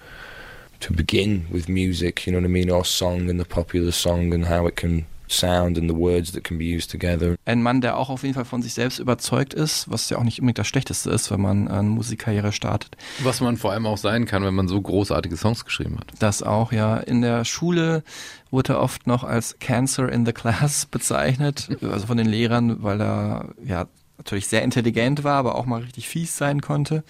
[0.80, 4.32] to begin with music, you know what I mean, or song and the popular song
[4.32, 7.36] and how it can sound and the words that can be used together.
[7.44, 10.24] Ein Mann, der auch auf jeden Fall von sich selbst überzeugt ist, was ja auch
[10.24, 12.96] nicht unbedingt das Schlechteste ist, wenn man eine Musikkarriere startet.
[13.22, 16.12] Was man vor allem auch sein kann, wenn man so großartige Songs geschrieben hat.
[16.18, 16.96] Das auch, ja.
[16.96, 18.02] In der Schule
[18.50, 23.00] wurde er oft noch als Cancer in the Class bezeichnet, also von den Lehrern, weil
[23.00, 23.86] er ja
[24.16, 27.04] natürlich sehr intelligent war, aber auch mal richtig fies sein konnte.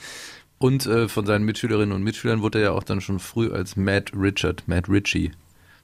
[0.58, 3.76] Und äh, von seinen Mitschülerinnen und Mitschülern wurde er ja auch dann schon früh als
[3.76, 5.30] Matt Richard, Matt Ritchie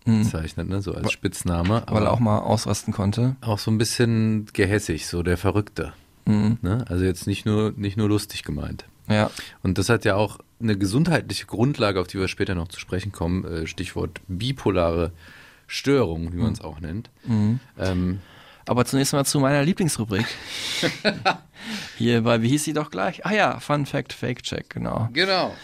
[0.04, 0.82] bezeichnet, ne?
[0.82, 1.82] so als Spitzname.
[1.86, 3.36] Weil er auch mal ausrasten konnte.
[3.40, 5.92] auch so ein bisschen gehässig, so der Verrückte.
[6.26, 6.58] Mhm.
[6.62, 6.84] Ne?
[6.88, 8.84] Also jetzt nicht nur, nicht nur lustig gemeint.
[9.08, 9.30] Ja.
[9.62, 13.12] Und das hat ja auch eine gesundheitliche Grundlage, auf die wir später noch zu sprechen
[13.12, 13.44] kommen.
[13.44, 15.12] Äh, Stichwort bipolare
[15.66, 17.10] Störung, wie man es auch nennt.
[17.24, 17.60] Mhm.
[17.78, 18.20] Ähm,
[18.66, 20.26] Aber zunächst mal zu meiner Lieblingsrubrik.
[21.98, 23.24] Hier bei, wie hieß sie doch gleich?
[23.26, 25.08] Ah ja, Fun Fact, Fake Check, genau.
[25.12, 25.54] genau.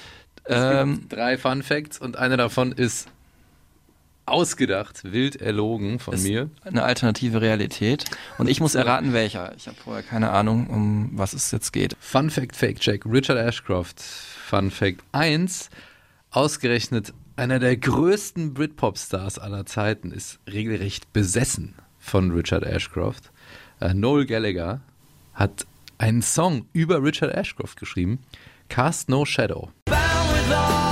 [0.47, 3.09] Ähm, drei Fun Facts und einer davon ist
[4.31, 6.51] ausgedacht, wild erlogen von Ist mir.
[6.63, 8.05] eine alternative Realität.
[8.39, 9.55] Und ich muss erraten, welcher.
[9.57, 11.97] Ich habe vorher keine Ahnung, um was es jetzt geht.
[12.01, 14.01] Fun Fact, Fake Check, Richard Ashcroft.
[14.01, 15.71] Fun Fact 1,
[16.31, 23.31] ausgerechnet einer der größten Britpop-Stars aller Zeiten ist regelrecht besessen von Richard Ashcroft.
[23.81, 24.81] Äh, Noel Gallagher
[25.35, 25.67] hat
[25.99, 28.19] einen Song über Richard Ashcroft geschrieben,
[28.69, 29.71] Cast No Shadow.
[29.89, 30.90] Ja,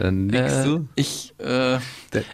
[0.00, 0.88] dann nickst Äh, du.
[0.96, 1.78] ich äh,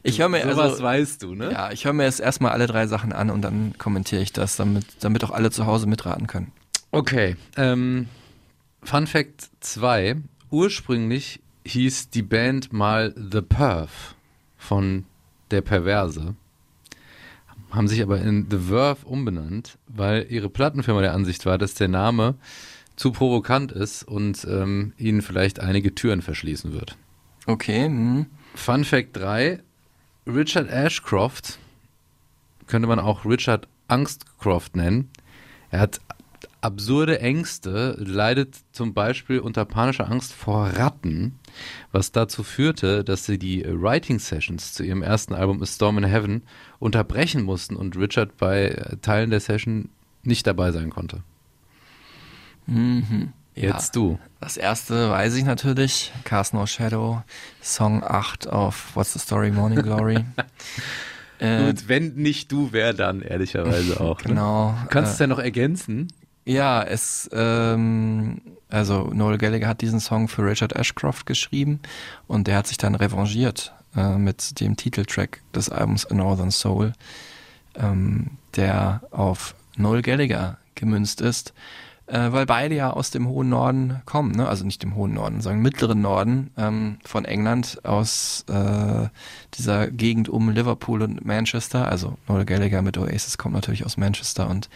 [0.03, 1.53] ich höre mir sowas also, weißt du, ne?
[1.53, 4.57] ja, ich höre mir jetzt erstmal alle drei Sachen an und dann kommentiere ich das,
[4.57, 6.53] damit, damit auch alle zu Hause mitraten können.
[6.93, 8.09] Okay, ähm,
[8.83, 10.17] Fun Fact 2.
[10.51, 14.15] Ursprünglich hieß die Band mal The Perv
[14.57, 15.05] von
[15.51, 16.35] Der Perverse.
[17.71, 21.89] Haben sich aber in The Verve umbenannt, weil ihre Plattenfirma der Ansicht war, dass der
[21.89, 22.37] Name
[22.95, 26.97] zu provokant ist und ähm, ihnen vielleicht einige Türen verschließen wird.
[27.47, 28.27] Okay, hm.
[28.55, 29.61] Fun Fact 3.
[30.27, 31.59] Richard Ashcroft
[32.67, 35.11] könnte man auch Richard Angstcroft nennen.
[35.71, 36.01] Er hat
[36.61, 41.39] absurde Ängste, leidet zum Beispiel unter panischer Angst vor Ratten,
[41.93, 46.05] was dazu führte, dass sie die Writing Sessions zu ihrem ersten Album A Storm in
[46.05, 46.43] Heaven
[46.81, 49.91] unterbrechen mussten und Richard bei äh, Teilen der Session
[50.25, 51.23] nicht dabei sein konnte.
[52.67, 53.33] Mhm.
[53.55, 54.19] Jetzt du.
[54.47, 56.13] Das erste weiß ich natürlich.
[56.23, 57.21] Cast No Shadow,
[57.61, 60.25] Song 8 auf What's the Story, Morning Glory.
[61.41, 64.23] äh, Gut, wenn nicht du, wer dann, ehrlicherweise auch.
[64.23, 64.29] ne?
[64.29, 64.73] genau.
[64.85, 66.13] Du kannst es äh, ja noch ergänzen.
[66.45, 71.81] Ja, es, ähm, also Noel Gallagher hat diesen Song für Richard Ashcroft geschrieben
[72.29, 76.93] und der hat sich dann revanchiert äh, mit dem Titeltrack des Albums A Northern Soul,
[77.75, 81.53] ähm, der auf Noel Gallagher gemünzt ist,
[82.07, 84.49] äh, weil beide ja aus dem hohen Norden kommen, ne?
[84.49, 89.09] also nicht dem hohen Norden, sondern mittleren Norden ähm, von England, aus äh,
[89.55, 91.89] dieser Gegend um Liverpool und Manchester.
[91.89, 94.69] Also Noel Gallagher mit Oasis kommt natürlich aus Manchester und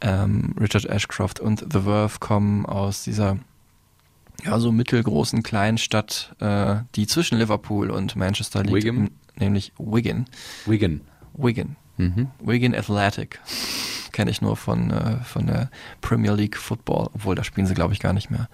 [0.00, 3.38] ähm, Richard Ashcroft und The Verve kommen aus dieser
[4.44, 9.10] ja, so mittelgroßen kleinen Stadt, äh, die zwischen Liverpool und Manchester liegt, Wigan?
[9.36, 10.26] nämlich Wigan.
[10.64, 11.00] Wigan.
[11.34, 11.76] Wigan.
[11.98, 12.28] Mhm.
[12.40, 13.40] Wigan Athletic.
[14.12, 17.92] Kenne ich nur von, äh, von der Premier League Football, obwohl da spielen sie, glaube
[17.92, 18.48] ich, gar nicht mehr.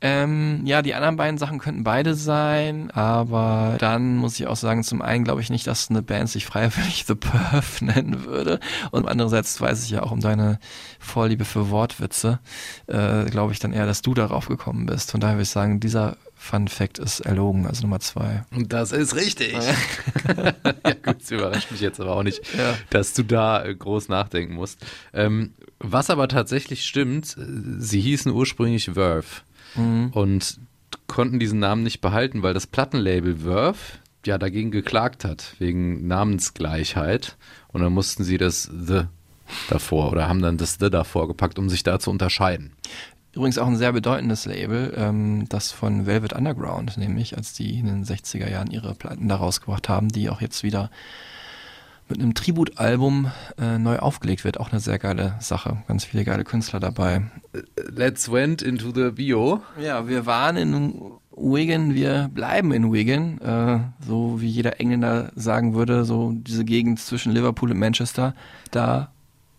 [0.00, 4.84] Ähm, ja, die anderen beiden Sachen könnten beide sein, aber dann muss ich auch sagen,
[4.84, 8.60] zum einen glaube ich nicht, dass eine Band sich freiwillig The Perf nennen würde
[8.92, 10.60] und andererseits weiß ich ja auch um deine
[11.00, 12.38] Vorliebe für Wortwitze,
[12.86, 15.10] äh, glaube ich dann eher, dass du darauf gekommen bist.
[15.10, 18.44] Von daher würde ich sagen, dieser Fun Fact ist erlogen, also Nummer zwei.
[18.54, 19.52] Und das ist richtig.
[19.52, 20.52] ja
[21.02, 22.74] gut, es überrascht mich jetzt aber auch nicht, Ja.
[22.90, 24.78] dass du da äh, groß nachdenken musst.
[25.12, 27.44] Ähm, was aber tatsächlich stimmt, äh,
[27.78, 29.26] sie hießen ursprünglich Verve
[29.74, 30.10] Mhm.
[30.12, 30.58] und
[31.08, 33.78] konnten diesen Namen nicht behalten, weil das Plattenlabel Verve
[34.24, 37.36] ja dagegen geklagt hat, wegen Namensgleichheit.
[37.68, 39.02] Und dann mussten sie das The
[39.68, 42.72] davor oder haben dann das The davor gepackt, um sich da zu unterscheiden.
[43.38, 47.86] Übrigens auch ein sehr bedeutendes Label, ähm, das von Velvet Underground, nämlich als die in
[47.86, 50.90] den 60er Jahren ihre Platten da rausgebracht haben, die auch jetzt wieder
[52.08, 54.58] mit einem Tributalbum äh, neu aufgelegt wird.
[54.58, 55.84] Auch eine sehr geile Sache.
[55.86, 57.30] Ganz viele geile Künstler dabei.
[57.76, 59.62] Let's went into the Bio.
[59.80, 63.38] Ja, wir waren in Wigan, wir bleiben in Wigan.
[63.40, 68.34] Äh, so wie jeder Engländer sagen würde, so diese Gegend zwischen Liverpool und Manchester,
[68.72, 69.12] da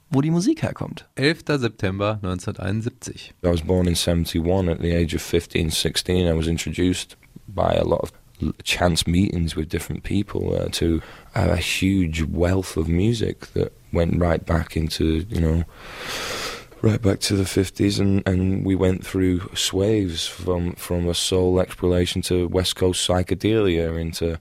[0.09, 1.07] wo die Musik herkommt.
[1.15, 1.59] 11.
[1.59, 3.33] September 1971.
[3.43, 4.69] I was born in 71.
[4.69, 7.15] At the age of 15, 16, I was introduced
[7.47, 8.11] by a lot of
[8.63, 11.01] chance meetings with different people uh, to
[11.35, 15.63] a huge wealth of music that went right back into, you know,
[16.81, 17.99] right back to the 50s.
[17.99, 23.99] And, and we went through swaves from, from a soul exploration to West Coast psychedelia
[23.99, 24.39] into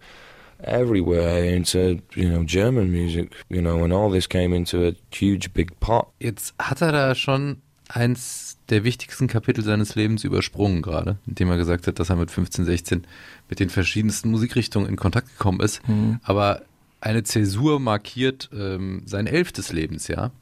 [0.59, 5.53] everywhere into you know German music you know and all this came into a huge
[5.53, 11.19] big pot Jetzt hat er da schon eins der wichtigsten Kapitel seines Lebens übersprungen gerade,
[11.27, 13.07] indem er gesagt hat, dass er mit 15, 16
[13.49, 15.87] mit den verschiedensten Musikrichtungen in Kontakt gekommen ist.
[15.89, 16.21] Mhm.
[16.23, 16.63] Aber
[17.01, 20.33] eine Zäsur markiert ähm, sein elftes Lebensjahr.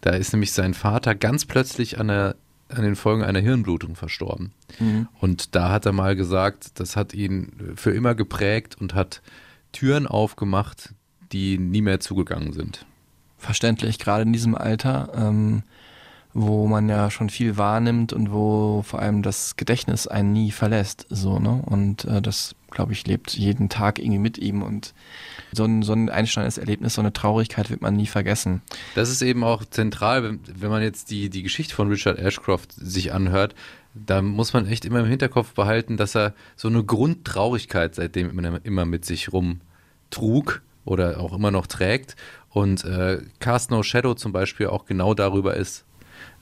[0.00, 2.36] Da ist nämlich sein Vater ganz plötzlich an, der,
[2.70, 4.52] an den Folgen einer Hirnblutung verstorben.
[4.78, 5.08] Mhm.
[5.20, 9.22] Und da hat er mal gesagt, das hat ihn für immer geprägt und hat
[9.72, 10.94] Türen aufgemacht,
[11.32, 12.86] die nie mehr zugegangen sind.
[13.38, 15.62] verständlich, gerade in diesem Alter, ähm,
[16.32, 21.06] wo man ja schon viel wahrnimmt und wo vor allem das Gedächtnis einen nie verlässt.
[21.10, 21.62] So, ne?
[21.66, 24.94] Und äh, das, glaube ich, lebt jeden Tag irgendwie mit ihm und
[25.52, 28.62] so ein, so ein einschneidendes Erlebnis, so eine Traurigkeit wird man nie vergessen.
[28.94, 32.72] Das ist eben auch zentral, wenn, wenn man jetzt die, die Geschichte von Richard Ashcroft
[32.72, 33.54] sich anhört,
[33.94, 38.64] da muss man echt immer im Hinterkopf behalten, dass er so eine Grundtraurigkeit seitdem immer,
[38.64, 42.16] immer mit sich rumtrug oder auch immer noch trägt.
[42.48, 45.84] Und äh, Cast No Shadow zum Beispiel auch genau darüber ist.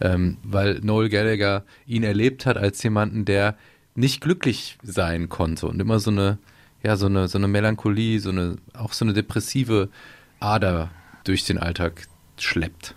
[0.01, 3.57] Ähm, weil Noel Gallagher ihn erlebt hat als jemanden, der
[3.99, 6.39] nicht glücklich sein konnte und immer so eine,
[6.83, 9.89] ja, so eine, so eine Melancholie, so eine, auch so eine depressive
[10.39, 10.91] Ader
[11.25, 12.07] durch den Alltag
[12.39, 12.95] schleppt.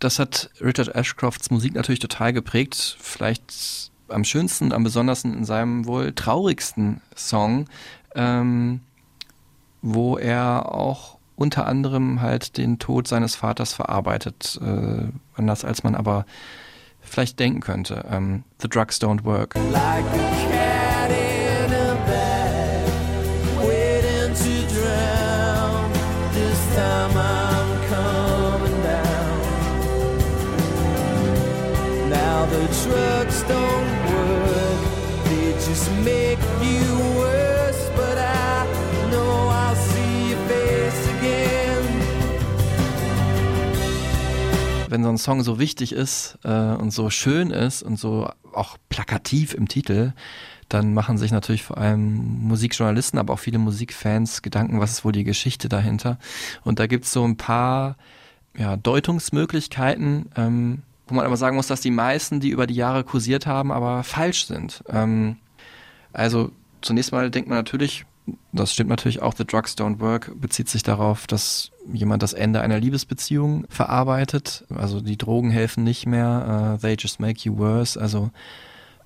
[0.00, 2.96] Das hat Richard Ashcrofts Musik natürlich total geprägt.
[2.98, 7.68] Vielleicht am schönsten, am besondersten in seinem wohl traurigsten Song,
[8.16, 8.80] ähm,
[9.80, 14.58] wo er auch unter anderem halt den Tod seines Vaters verarbeitet.
[14.60, 16.26] Äh, anders als man aber
[17.10, 18.04] vielleicht denken könnte.
[18.10, 19.54] Ähm, The Drugs Don't Work.
[19.72, 20.04] Like
[44.90, 48.76] wenn so ein Song so wichtig ist äh, und so schön ist und so auch
[48.88, 50.12] plakativ im Titel,
[50.68, 55.12] dann machen sich natürlich vor allem Musikjournalisten, aber auch viele Musikfans Gedanken, was ist wohl
[55.12, 56.18] die Geschichte dahinter.
[56.64, 57.96] Und da gibt's so ein paar
[58.56, 63.04] ja, Deutungsmöglichkeiten, ähm, wo man aber sagen muss, dass die meisten, die über die Jahre
[63.04, 64.84] kursiert haben, aber falsch sind.
[64.88, 65.36] Ähm,
[66.12, 66.50] also
[66.82, 68.06] zunächst mal denkt man natürlich,
[68.52, 72.60] das stimmt natürlich auch, The Drugs Don't Work bezieht sich darauf, dass jemand das Ende
[72.60, 74.64] einer Liebesbeziehung verarbeitet.
[74.74, 78.00] Also die Drogen helfen nicht mehr, uh, they just make you worse.
[78.00, 78.30] Also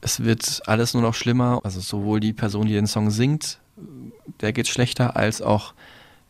[0.00, 1.60] es wird alles nur noch schlimmer.
[1.64, 3.58] Also sowohl die Person, die den Song singt,
[4.40, 5.74] der geht schlechter, als auch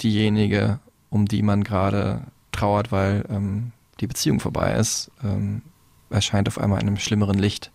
[0.03, 5.63] diejenige, um die man gerade trauert, weil ähm, die Beziehung vorbei ist, ähm,
[6.11, 7.71] erscheint auf einmal in einem schlimmeren Licht.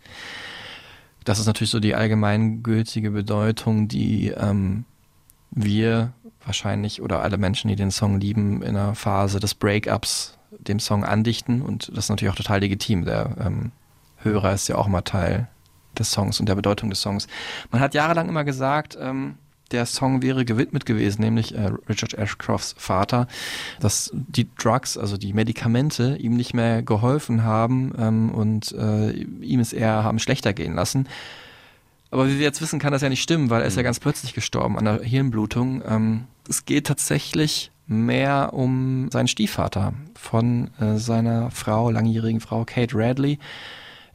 [1.24, 4.84] Das ist natürlich so die allgemeingültige Bedeutung, die ähm,
[5.50, 6.12] wir
[6.44, 11.04] wahrscheinlich oder alle Menschen, die den Song lieben, in einer Phase des Breakups dem Song
[11.04, 13.04] andichten und das ist natürlich auch total legitim.
[13.04, 13.72] Der ähm,
[14.18, 15.48] Hörer ist ja auch mal Teil
[15.98, 17.26] des Songs und der Bedeutung des Songs.
[17.70, 19.36] Man hat jahrelang immer gesagt, ähm,
[19.70, 23.28] der Song wäre gewidmet gewesen, nämlich äh, Richard Ashcrofts Vater,
[23.78, 29.60] dass die Drugs, also die Medikamente, ihm nicht mehr geholfen haben ähm, und äh, ihm
[29.60, 31.06] es eher haben schlechter gehen lassen.
[32.10, 34.00] Aber wie wir jetzt wissen, kann das ja nicht stimmen, weil er ist ja ganz
[34.00, 35.82] plötzlich gestorben an der Hirnblutung.
[35.86, 42.96] Ähm, es geht tatsächlich mehr um seinen Stiefvater von äh, seiner Frau, langjährigen Frau Kate
[42.96, 43.38] Radley,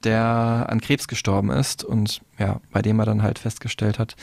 [0.04, 4.16] der an Krebs gestorben ist und ja, bei dem er dann halt festgestellt hat,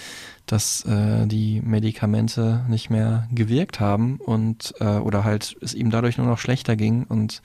[0.47, 6.19] dass äh, die Medikamente nicht mehr gewirkt haben und äh, oder halt es ihm dadurch
[6.19, 7.43] nur noch schlechter ging und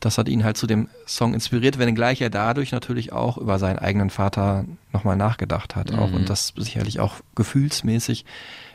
[0.00, 3.78] das hat ihn halt zu dem Song inspiriert, wenngleich er dadurch natürlich auch über seinen
[3.78, 6.14] eigenen Vater nochmal nachgedacht hat auch Mhm.
[6.16, 8.24] und das sicherlich auch gefühlsmäßig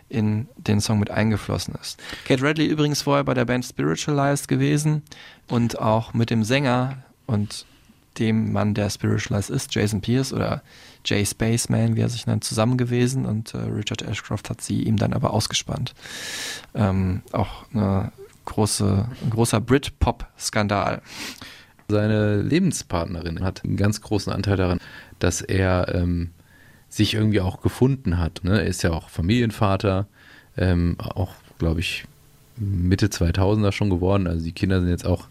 [0.07, 1.99] in den Song mit eingeflossen ist.
[2.27, 5.01] Kate Radley übrigens vorher bei der Band Spiritualized gewesen
[5.49, 7.65] und auch mit dem Sänger und
[8.19, 10.61] dem Mann, der Spiritualized ist, Jason Pierce oder
[11.03, 14.95] Jay Spaceman, wie er sich nennt, zusammen gewesen und äh, Richard Ashcroft hat sie ihm
[14.97, 15.93] dann aber ausgespannt.
[16.75, 18.11] Ähm, auch eine
[18.45, 21.01] große, großer Brit-Pop-Skandal.
[21.87, 24.79] Seine Lebenspartnerin hat einen ganz großen Anteil daran,
[25.19, 26.31] dass er ähm,
[26.89, 28.43] sich irgendwie auch gefunden hat.
[28.43, 28.61] Ne?
[28.61, 30.07] Er ist ja auch Familienvater,
[30.57, 32.05] ähm, auch, glaube ich,
[32.57, 34.27] Mitte 2000er schon geworden.
[34.27, 35.27] Also die Kinder sind jetzt auch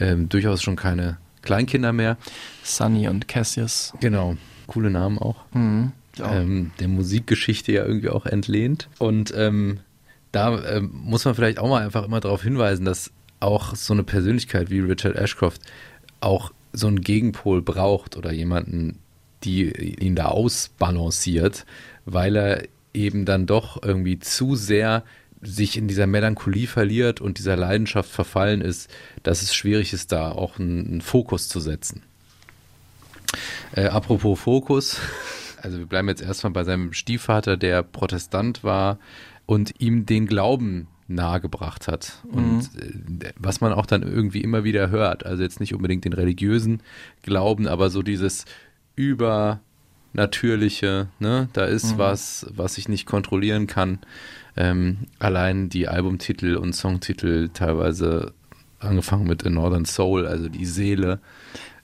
[0.00, 2.16] ähm, durchaus schon keine Kleinkinder mehr.
[2.62, 3.92] Sunny und Cassius.
[4.00, 5.44] Genau, coole Namen auch.
[5.52, 5.92] Mhm.
[6.16, 6.34] Ja.
[6.34, 8.88] Ähm, der Musikgeschichte ja irgendwie auch entlehnt.
[8.98, 9.80] Und ähm,
[10.36, 14.04] da ähm, muss man vielleicht auch mal einfach immer darauf hinweisen, dass auch so eine
[14.04, 15.62] Persönlichkeit wie Richard Ashcroft
[16.20, 18.98] auch so einen Gegenpol braucht oder jemanden,
[19.44, 21.64] die ihn da ausbalanciert,
[22.04, 25.04] weil er eben dann doch irgendwie zu sehr
[25.40, 28.90] sich in dieser Melancholie verliert und dieser Leidenschaft verfallen ist,
[29.22, 32.02] dass es schwierig ist, da auch einen, einen Fokus zu setzen.
[33.72, 35.00] Äh, apropos Fokus,
[35.62, 38.98] also wir bleiben jetzt erstmal bei seinem Stiefvater, der Protestant war
[39.46, 42.24] und ihm den Glauben nahegebracht hat.
[42.32, 42.68] Und
[43.22, 46.82] äh, was man auch dann irgendwie immer wieder hört, also jetzt nicht unbedingt den religiösen
[47.22, 48.44] Glauben, aber so dieses
[48.96, 51.98] übernatürliche, ne, da ist Mhm.
[51.98, 53.98] was, was ich nicht kontrollieren kann.
[54.56, 58.32] Ähm, allein die Albumtitel und Songtitel teilweise
[58.78, 61.20] angefangen mit A Northern Soul, also die Seele.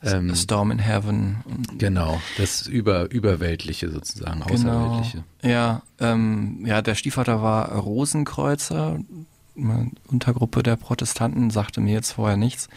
[0.03, 1.37] Ähm, A Storm in Heaven.
[1.79, 4.55] Genau, das über, Überweltliche sozusagen, Genau.
[4.55, 5.25] Außerweltliche.
[5.43, 8.99] Ja, ähm, ja, der Stiefvater war Rosenkreuzer,
[9.57, 12.69] eine Untergruppe der Protestanten, sagte mir jetzt vorher nichts.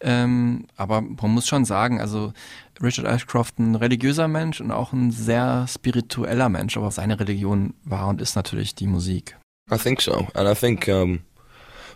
[0.00, 2.32] Ähm, aber man muss schon sagen, also
[2.80, 8.08] Richard Ashcroft ein religiöser Mensch und auch ein sehr spiritueller Mensch, aber seine Religion war
[8.08, 9.36] und ist natürlich die Musik.
[9.70, 11.20] I think so, and I think um,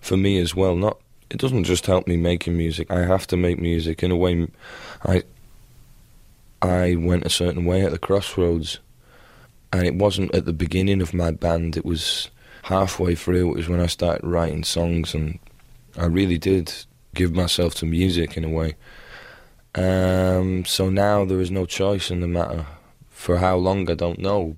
[0.01, 0.77] for me as well.
[0.77, 0.99] Not
[1.31, 2.91] it doesn't just help me making music.
[2.91, 4.49] I have to make music in a way.
[5.05, 5.25] I
[6.63, 8.79] I went a certain way at the crossroads,
[9.73, 11.77] and it wasn't at the beginning of my band.
[11.77, 12.31] It was
[12.65, 13.53] halfway through.
[13.53, 15.39] It was when I started writing songs, and
[15.97, 16.73] I really did
[17.15, 18.77] give myself to music in a way.
[19.75, 22.67] Um, so now there is no choice in the matter.
[23.11, 24.57] For how long I don't know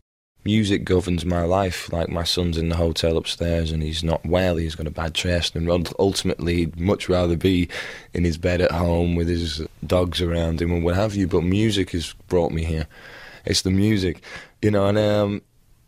[0.49, 1.93] music governs my life.
[1.93, 5.13] Like my son's in the hotel upstairs and he's not well, he's got a bad
[5.15, 7.69] chest, and ul- ultimately he'd much rather be
[8.15, 11.29] in his bed at home with his dogs around him and what have you.
[11.29, 12.87] But music has brought me here.
[13.45, 14.23] It's the music,
[14.63, 14.87] you know.
[14.87, 15.43] And um,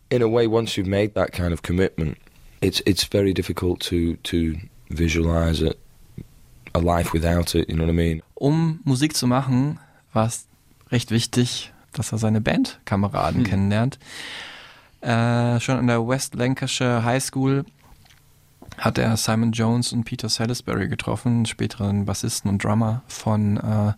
[0.09, 2.17] in a way, once you've made that kind of commitment,
[2.61, 4.55] it's it's very difficult to to
[4.89, 5.79] visualize it,
[6.75, 7.67] a life without it.
[7.67, 8.21] You know what I mean?
[8.35, 9.79] Um Musik zu machen,
[10.13, 10.45] war es
[10.91, 13.97] recht wichtig, dass er seine Bandkameraden kennenlernt.
[15.01, 17.65] Äh, schon an der West Lancashire High School
[18.77, 23.93] hat er Simon Jones und Peter Salisbury getroffen, späteren Bassisten und Drummer von äh,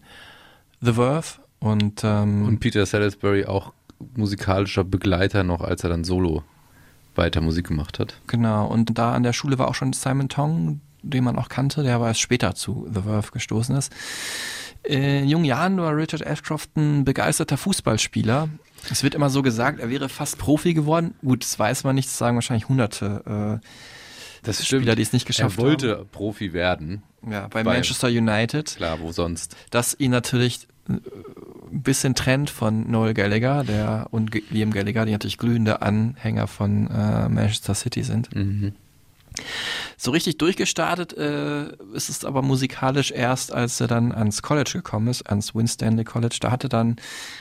[0.81, 1.39] The Verve.
[1.59, 3.73] Und, ähm, Und Peter Salisbury auch
[4.15, 6.43] musikalischer Begleiter noch, als er dann solo
[7.15, 8.19] weiter Musik gemacht hat.
[8.27, 11.83] Genau, und da an der Schule war auch schon Simon Tong, den man auch kannte,
[11.83, 13.93] der aber erst später zu The Verve gestoßen ist.
[14.83, 18.49] In jungen Jahren war Richard Ashcroft ein begeisterter Fußballspieler.
[18.91, 21.13] Es wird immer so gesagt, er wäre fast Profi geworden.
[21.21, 23.67] Gut, das weiß man nicht, das sagen wahrscheinlich hunderte äh,
[24.43, 27.03] Das Spieler, die es nicht geschafft Er wollte Profi werden.
[27.21, 27.31] haben.
[27.31, 28.75] Ja, bei Bei- Manchester United.
[28.75, 29.55] Klar, wo sonst?
[29.69, 30.93] Das ihn natürlich äh,
[31.71, 37.29] bisschen trennt von Noel Gallagher der und Liam Gallagher, die natürlich glühende Anhänger von äh,
[37.29, 38.29] Manchester City sind.
[39.97, 45.07] So richtig durchgestartet äh, ist es aber musikalisch erst, als er dann ans College gekommen
[45.07, 46.37] ist, ans Winstanley College.
[46.41, 46.97] Da hatte dann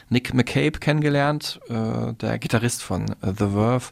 [0.09, 3.91] Nick McCabe kennengelernt, äh, der Gitarrist von äh, The Verve.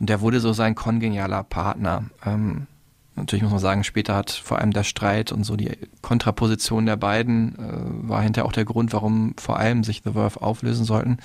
[0.00, 2.04] Und der wurde so sein kongenialer Partner.
[2.24, 2.66] Ähm,
[3.14, 5.70] natürlich muss man sagen, später hat vor allem der Streit und so die
[6.02, 10.40] Kontraposition der beiden äh, war hinterher auch der Grund, warum vor allem sich The Verve
[10.40, 11.18] auflösen sollten.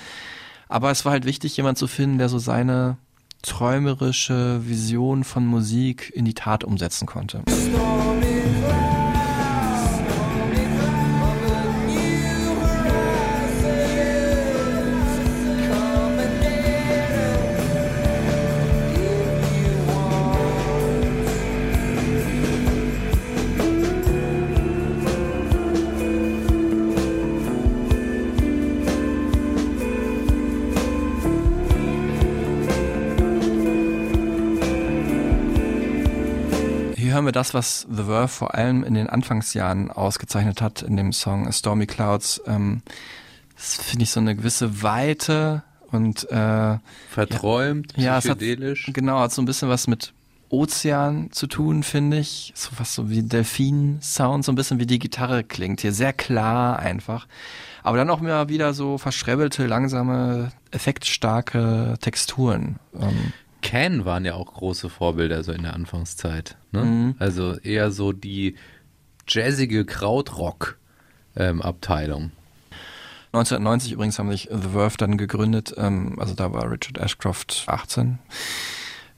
[0.68, 2.96] Aber es war halt wichtig, jemand zu finden, der so seine
[3.44, 7.42] träumerische Vision von Musik in die Tat umsetzen konnte.
[37.44, 41.86] Das, was The Verve vor allem in den Anfangsjahren ausgezeichnet hat, in dem Song Stormy
[41.86, 42.40] Clouds.
[42.46, 42.82] Ähm,
[43.54, 46.78] das finde ich so eine gewisse Weite und äh,
[47.10, 48.90] Verträumt, ja, es hat, psychedelisch.
[48.92, 50.12] genau, hat so ein bisschen was mit
[50.48, 52.52] Ozean zu tun, finde ich.
[52.56, 55.82] So was so wie Delfin-Sound, so ein bisschen wie die Gitarre klingt.
[55.82, 57.26] Hier sehr klar einfach.
[57.82, 62.76] Aber dann auch immer wieder so verschrebbelte, langsame, effektstarke Texturen.
[62.98, 63.32] Ähm,
[63.64, 66.56] Can waren ja auch große Vorbilder so in der Anfangszeit.
[66.70, 66.84] Ne?
[66.84, 67.14] Mhm.
[67.18, 68.56] Also eher so die
[69.26, 69.84] jazzige
[71.34, 72.30] Krautrock-Abteilung.
[73.32, 78.18] 1990 übrigens haben sich The Verve dann gegründet, ähm, also da war Richard Ashcroft 18.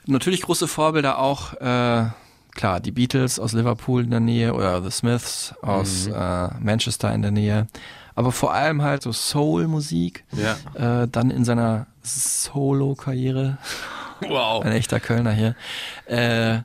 [0.07, 2.07] Natürlich große Vorbilder auch, äh,
[2.55, 6.14] klar, die Beatles aus Liverpool in der Nähe oder The Smiths aus Mhm.
[6.14, 7.66] äh, Manchester in der Nähe.
[8.14, 10.24] Aber vor allem halt so Soul-Musik.
[10.32, 11.03] Ja.
[11.03, 13.59] Äh, dann in seiner Solo-Karriere.
[14.28, 14.64] Wow.
[14.64, 15.54] Ein echter Kölner hier.
[16.06, 16.62] Äh,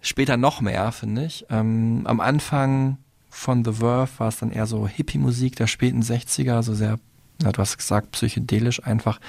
[0.00, 1.46] später noch mehr, finde ich.
[1.50, 2.98] Ähm, am Anfang
[3.30, 6.98] von The Verve war es dann eher so Hippie-Musik der späten 60er, so sehr,
[7.42, 9.20] ja, du hast gesagt, psychedelisch einfach,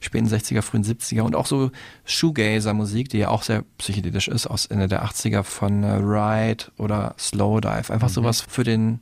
[0.00, 1.70] späten 60er, frühen 70er und auch so
[2.04, 7.14] Shoegazer-Musik, die ja auch sehr psychedelisch ist, aus Ende der 80er von äh, Ride oder
[7.18, 7.92] Slowdive.
[7.92, 9.00] Einfach sowas für den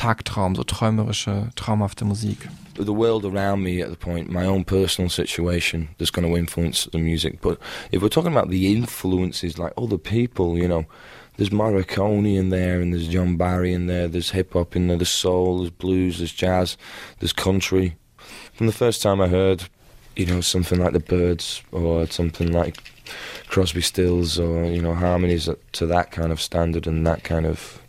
[0.00, 2.48] Tagtraum, so träumerische, traumhafte Musik.
[2.74, 6.86] the world around me at the point, my own personal situation that's going to influence
[6.86, 7.42] the music.
[7.42, 7.58] But
[7.92, 10.86] if we're talking about the influences, like other people, you know,
[11.36, 14.96] there's Morricone in there, and there's John Barry in there, there's hip hop in there,
[14.96, 16.78] there's soul, there's blues, there's jazz,
[17.18, 17.96] there's country.
[18.54, 19.64] From the first time I heard,
[20.16, 22.78] you know, something like the Birds or something like
[23.48, 27.82] Crosby, Stills, or you know, harmonies to that kind of standard and that kind of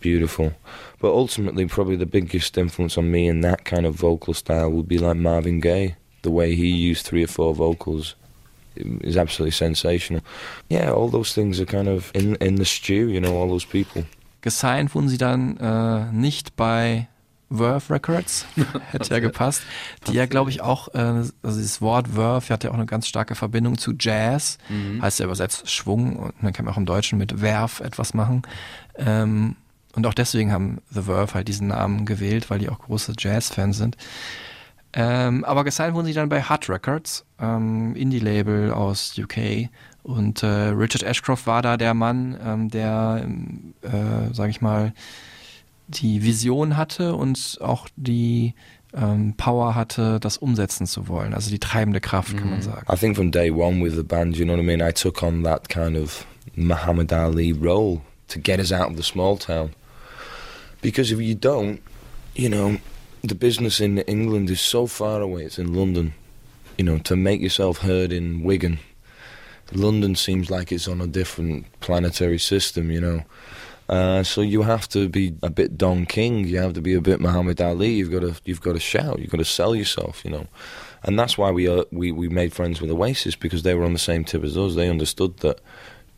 [0.00, 0.52] beautiful.
[1.00, 4.88] But ultimately, probably the biggest influence on me in that kind of vocal style would
[4.88, 5.96] be like Marvin Gaye.
[6.22, 8.14] The way he used three or four vocals
[8.76, 10.22] is absolutely sensational.
[10.68, 13.08] Yeah, all those things are kind of in in the stew.
[13.08, 14.04] You know, all those people.
[14.42, 17.08] Gesigned wurden sie dann äh, nicht bei
[17.50, 18.46] Verve Records,
[18.92, 19.62] hätte ja gepasst,
[20.06, 23.08] die ja glaube ich auch, äh, also dieses Wort Verve hat ja auch eine ganz
[23.08, 24.58] starke Verbindung zu Jazz,
[25.02, 28.42] heißt ja übersetzt Schwung und man kann auch im Deutschen mit Werf etwas machen.
[28.96, 29.56] Ähm,
[29.94, 33.76] und auch deswegen haben The Verve halt diesen Namen gewählt, weil die auch große Jazz-Fans
[33.76, 33.96] sind.
[34.92, 39.68] Ähm, aber gesigned wurden sie dann bei Hut Records, ähm, Indie-Label aus UK.
[40.02, 44.92] Und äh, Richard Ashcroft war da der Mann, ähm, der, ähm, äh, sag ich mal,
[45.86, 48.54] die Vision hatte und auch die
[48.94, 51.34] ähm, Power hatte, das umsetzen zu wollen.
[51.34, 52.86] Also die treibende Kraft, kann man sagen.
[52.92, 54.80] I think from day one with the band, you know what I mean.
[54.80, 56.26] I took on that kind of
[56.56, 59.70] Muhammad Ali role to get us out of the small town.
[60.80, 61.82] Because if you don't,
[62.34, 62.78] you know,
[63.22, 65.44] the business in England is so far away.
[65.44, 66.14] It's in London.
[66.78, 68.78] You know, to make yourself heard in Wigan,
[69.72, 72.90] London seems like it's on a different planetary system.
[72.90, 73.24] You know.
[73.88, 76.46] Uh, so you have to be a bit Don King.
[76.46, 77.90] You have to be a bit Muhammad Ali.
[77.90, 79.18] You've got to you've got to shout.
[79.18, 80.24] You've got to sell yourself.
[80.24, 80.46] You know,
[81.02, 83.92] and that's why we uh, we we made friends with Oasis because they were on
[83.92, 84.76] the same tip as us.
[84.76, 85.60] They understood that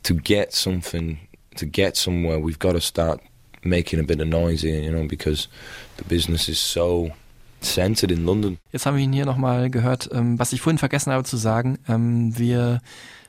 [0.03, 1.21] to get something,
[1.57, 3.21] to get somewhere, we've got to start
[3.65, 4.81] making a bit of noise here.
[4.81, 5.49] You know, because
[5.97, 7.13] the business is so
[7.61, 8.59] centered in London.
[8.73, 11.79] Jetzt haben wir ihn hier nochmal gehört, ähm, was ich vorhin vergessen habe zu sagen.
[11.89, 12.81] Ähm, wir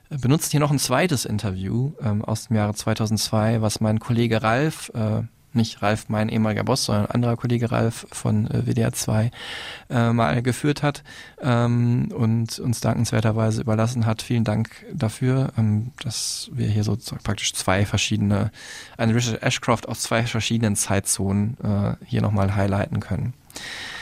[0.10, 4.92] benutzen hier noch ein zweites Interview ähm, aus dem Jahre 2002, was mein Kollege Ralf,
[4.94, 5.24] äh,
[5.56, 9.32] nicht Ralf, mein ehemaliger Boss, sondern ein anderer Kollege Ralf von äh, WDR 2
[9.90, 11.04] äh, mal geführt hat
[11.42, 14.22] ähm, und uns dankenswerterweise überlassen hat.
[14.22, 18.52] Vielen Dank dafür, ähm, dass wir hier so praktisch zwei verschiedene,
[18.98, 23.34] eine Richard Ashcroft aus zwei verschiedenen Zeitzonen äh, hier nochmal highlighten können.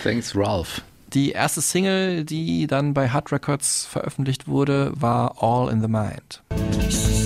[0.03, 0.81] Thanks, Ralph.
[1.13, 7.20] Die erste Single, die dann bei Hard Records veröffentlicht wurde, war All in the Mind.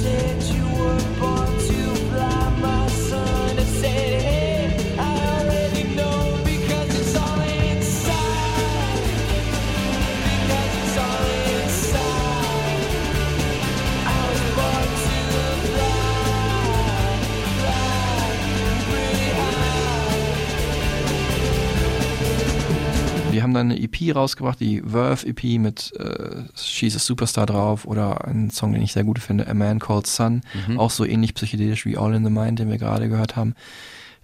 [23.36, 27.84] Wir haben dann eine EP rausgebracht, die Verve EP mit äh, She's a Superstar drauf
[27.86, 30.80] oder einen Song, den ich sehr gut finde, A Man Called Sun, Mhm.
[30.80, 33.54] auch so ähnlich psychedelisch wie All in the Mind, den wir gerade gehört haben.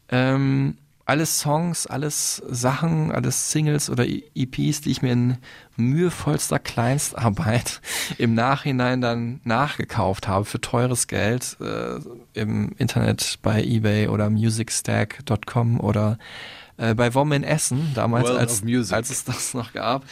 [0.09, 5.38] Ähm, alles Songs, alles Sachen, alles Singles oder EPs, die ich mir in
[5.76, 7.82] mühevollster Kleinstarbeit
[8.18, 11.99] im Nachhinein dann nachgekauft habe für teures Geld äh,
[12.39, 16.18] im Internet bei eBay oder musicstack.com oder
[16.82, 20.03] äh, bei WOM in Essen, damals World als, als es das noch gab.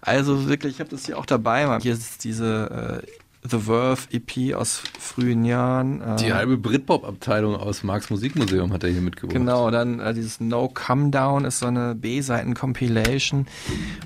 [0.00, 1.78] Also wirklich, ich habe das hier auch dabei.
[1.80, 3.10] Hier ist diese äh,
[3.50, 6.00] The Verve EP aus frühen Jahren.
[6.00, 9.34] äh, Die halbe Britpop-Abteilung aus Marx Musikmuseum hat er hier mitgebracht.
[9.36, 13.46] Genau, dann äh, dieses No Come Down ist so eine B-Seiten-Compilation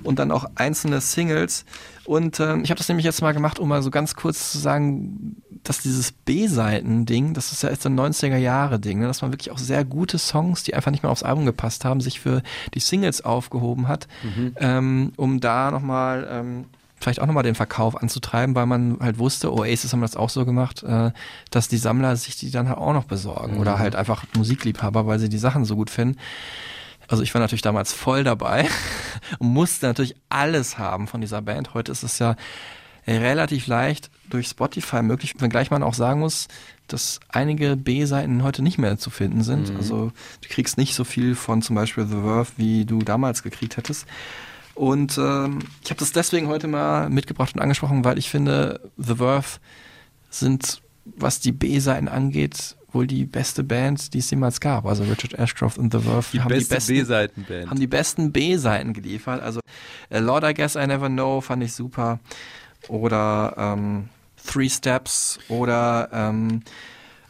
[0.02, 1.64] und dann auch einzelne Singles.
[2.04, 4.58] Und ähm, ich habe das nämlich jetzt mal gemacht, um mal so ganz kurz zu
[4.58, 9.58] sagen, dass dieses B-Seiten-Ding, das ist ja jetzt ein 90er-Jahre-Ding, ne, dass man wirklich auch
[9.58, 12.42] sehr gute Songs, die einfach nicht mehr aufs Album gepasst haben, sich für
[12.74, 14.08] die Singles aufgehoben hat,
[14.56, 16.26] ähm, um da nochmal...
[16.30, 16.64] Ähm,
[17.00, 20.44] vielleicht auch nochmal den Verkauf anzutreiben, weil man halt wusste, Oasis haben das auch so
[20.44, 21.10] gemacht, äh,
[21.50, 25.18] dass die Sammler sich die dann halt auch noch besorgen oder halt einfach Musikliebhaber, weil
[25.18, 26.18] sie die Sachen so gut finden.
[27.08, 28.68] Also ich war natürlich damals voll dabei
[29.38, 31.74] und musste natürlich alles haben von dieser Band.
[31.74, 32.36] Heute ist es ja
[33.06, 36.48] relativ leicht durch Spotify möglich, wenngleich man auch sagen muss,
[36.86, 39.70] dass einige B-Seiten heute nicht mehr zu finden sind.
[39.76, 43.76] Also du kriegst nicht so viel von zum Beispiel The Verve, wie du damals gekriegt
[43.76, 44.06] hättest.
[44.80, 49.16] Und ähm, ich habe das deswegen heute mal mitgebracht und angesprochen, weil ich finde, The
[49.16, 49.58] Verve
[50.30, 54.86] sind, was die B-Seiten angeht, wohl die beste Band, die es jemals gab.
[54.86, 57.70] Also Richard Ashcroft und The Verve Die haben beste die besten B-Seitenband.
[57.70, 59.42] haben die besten B-Seiten geliefert.
[59.42, 59.60] Also
[60.08, 62.18] äh, Lord I Guess I Never Know fand ich super.
[62.88, 64.08] Oder ähm,
[64.46, 66.62] Three Steps oder ähm,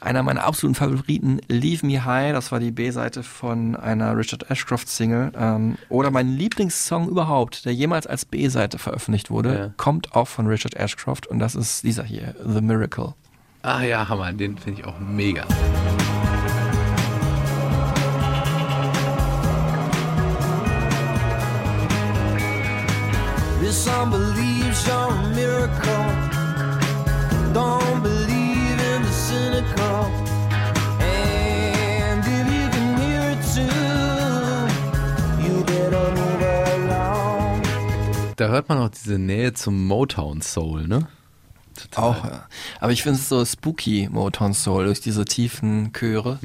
[0.01, 5.33] einer meiner absoluten Favoriten, Leave Me High, das war die B-Seite von einer Richard Ashcroft-Single.
[5.37, 9.71] Ähm, oder mein Lieblingssong überhaupt, der jemals als B-Seite veröffentlicht wurde, Ja.
[9.77, 13.15] kommt auch von Richard Ashcroft und das ist dieser hier, The Miracle.
[13.63, 15.45] Ah ja, Hammer, den finde ich auch mega.
[23.61, 26.07] This unbelieves you're a miracle.
[27.53, 28.20] Don't believe
[38.41, 41.09] Da hört man auch diese Nähe zum Motown Soul, ne?
[41.75, 42.05] Total.
[42.05, 42.47] Auch, ja.
[42.81, 46.39] Aber ich finde es so spooky Motown Soul durch diese tiefen Chöre.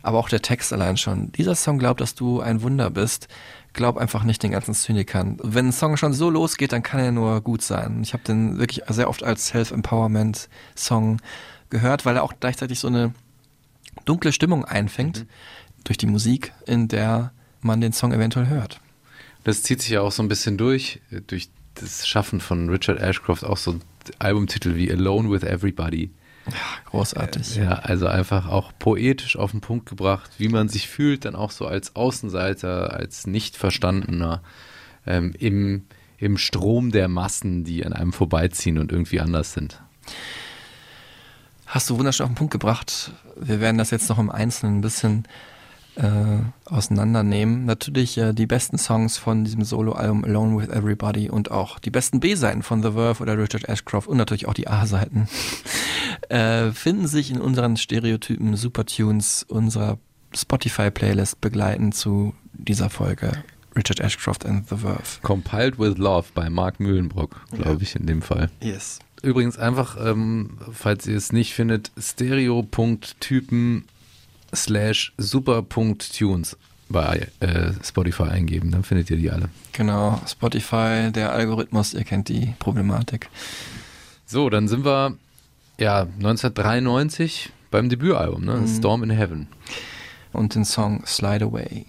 [0.00, 1.32] Aber auch der Text allein schon.
[1.32, 3.26] Dieser Song glaubt, dass du ein Wunder bist.
[3.72, 5.38] Glaub einfach nicht den ganzen Zynikern.
[5.42, 8.00] Wenn ein Song schon so losgeht, dann kann er nur gut sein.
[8.02, 11.20] Ich habe den wirklich sehr oft als Self-Empowerment-Song
[11.70, 13.14] gehört, weil er auch gleichzeitig so eine
[14.04, 15.26] dunkle Stimmung einfängt
[15.84, 18.80] durch die Musik, in der man den Song eventuell hört.
[19.44, 22.98] Das zieht sich ja auch so ein bisschen durch, äh, durch das Schaffen von Richard
[22.98, 23.78] Ashcroft, auch so
[24.18, 26.10] Albumtitel wie Alone with Everybody.
[26.86, 27.56] Großartig.
[27.56, 31.50] Ja, also einfach auch poetisch auf den Punkt gebracht, wie man sich fühlt, dann auch
[31.50, 34.42] so als Außenseiter, als Nicht-Verstandener
[35.06, 35.84] ähm, im,
[36.18, 39.80] im Strom der Massen, die an einem vorbeiziehen und irgendwie anders sind.
[41.70, 43.12] Hast du wunderschön auf den Punkt gebracht.
[43.36, 45.28] Wir werden das jetzt noch im Einzelnen ein bisschen
[45.94, 46.02] äh,
[46.64, 47.64] auseinandernehmen.
[47.64, 52.18] Natürlich äh, die besten Songs von diesem Solo-Album Alone with Everybody und auch die besten
[52.18, 55.28] B-Seiten von The Verve oder Richard Ashcroft und natürlich auch die A-Seiten
[56.28, 59.98] äh, finden sich in unseren Stereotypen Supertunes unserer
[60.34, 63.44] Spotify-Playlist begleiten zu dieser Folge
[63.76, 65.20] Richard Ashcroft and The Verve.
[65.22, 68.50] Compiled with Love bei Mark Mühlenbrock, glaube ich, in dem Fall.
[68.60, 68.98] Yes.
[69.22, 73.84] Übrigens einfach, ähm, falls ihr es nicht findet, stereo.typen
[74.54, 76.56] slash super.tunes
[76.88, 79.48] bei äh, Spotify eingeben, dann findet ihr die alle.
[79.72, 83.28] Genau, Spotify, der Algorithmus, ihr kennt die Problematik.
[84.26, 85.16] So, dann sind wir
[85.78, 88.64] ja 1993 beim Debütalbum, ne?
[88.66, 89.46] Storm in Heaven.
[90.32, 91.86] Und den Song Slide Away.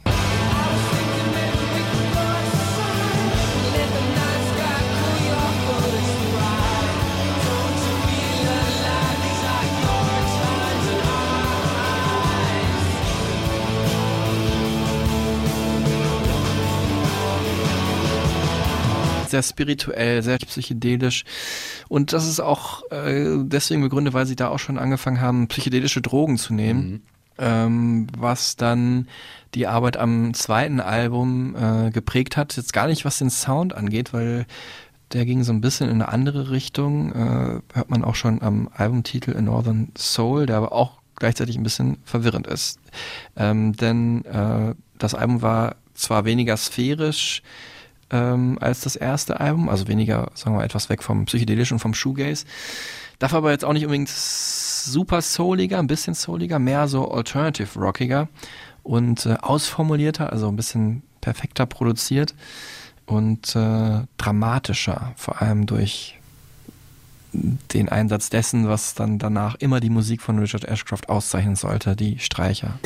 [19.32, 21.24] Sehr spirituell, sehr psychedelisch.
[21.88, 26.02] Und das ist auch äh, deswegen begründet, weil sie da auch schon angefangen haben, psychedelische
[26.02, 27.04] Drogen zu nehmen.
[27.38, 29.08] Ähm, was dann
[29.56, 32.56] die Arbeit am zweiten Album äh, geprägt hat.
[32.56, 34.46] Jetzt gar nicht, was den Sound angeht, weil
[35.14, 37.12] der ging so ein bisschen in eine andere Richtung.
[37.12, 41.64] Äh, hört man auch schon am Albumtitel A Northern Soul, der aber auch gleichzeitig ein
[41.64, 42.80] bisschen verwirrend ist.
[43.36, 47.44] Ähm, denn äh, das Album war zwar weniger sphärisch
[48.12, 51.94] ähm, als das erste Album, also weniger, sagen wir etwas weg vom Psychedelischen und vom
[51.94, 52.46] Shoegaze.
[53.20, 58.28] Dafür aber jetzt auch nicht unbedingt super souliger, ein bisschen souliger, mehr so alternative rockiger
[58.84, 62.34] und äh, ausformulierter, also ein bisschen perfekter produziert
[63.06, 66.18] und äh, dramatischer, vor allem durch
[67.34, 72.20] den Einsatz dessen, was dann danach immer die Musik von Richard Ashcroft auszeichnen sollte, die
[72.20, 72.80] Streicher.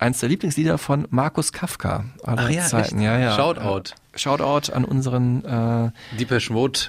[0.00, 2.96] Eins der Lieblingslieder von Markus Kafka aller Ach ja, Zeiten.
[2.98, 3.04] echt?
[3.04, 3.36] Ja, ja.
[3.36, 3.90] Shoutout.
[4.14, 6.80] Äh, Shoutout an unseren äh, Deepesh Mode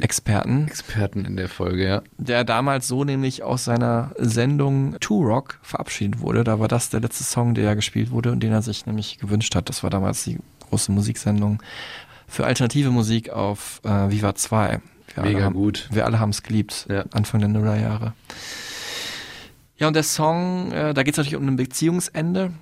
[0.00, 0.68] Experten.
[0.68, 2.02] Experten in der Folge, ja.
[2.16, 6.44] der damals so nämlich aus seiner Sendung Two Rock verabschiedet wurde.
[6.44, 9.54] Da war das der letzte Song, der gespielt wurde und den er sich nämlich gewünscht
[9.56, 9.68] hat.
[9.68, 11.60] Das war damals die große Musiksendung
[12.28, 14.80] für alternative Musik auf äh, Viva 2.
[15.16, 15.88] Wir Mega haben, gut.
[15.90, 17.04] Wir alle haben es geliebt, Ja.
[17.10, 18.12] Anfang der Nullerjahre.
[19.80, 22.52] Ja, und der Song, äh, da geht es natürlich um ein Beziehungsende.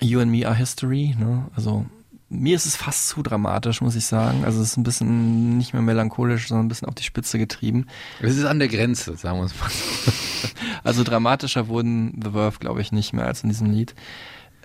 [0.00, 1.14] You and Me Are History.
[1.18, 1.46] Ne?
[1.54, 1.84] Also
[2.30, 4.42] mir ist es fast zu dramatisch, muss ich sagen.
[4.44, 7.86] Also es ist ein bisschen nicht mehr melancholisch, sondern ein bisschen auf die Spitze getrieben.
[8.20, 9.70] Es ist an der Grenze, sagen wir es mal.
[10.82, 13.94] Also dramatischer wurden The Verve, glaube ich, nicht mehr als in diesem Lied.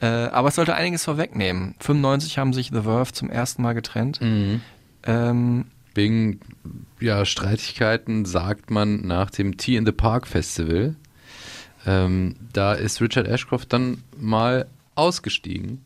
[0.02, 1.76] Äh, aber es sollte einiges vorwegnehmen.
[1.80, 4.20] 95 haben sich The Verve zum ersten Mal getrennt.
[5.04, 6.40] Ähm, Wegen
[7.00, 10.96] ja, Streitigkeiten sagt man nach dem Tea in the Park Festival.
[11.88, 15.84] Ähm, da ist Richard Ashcroft dann mal ausgestiegen.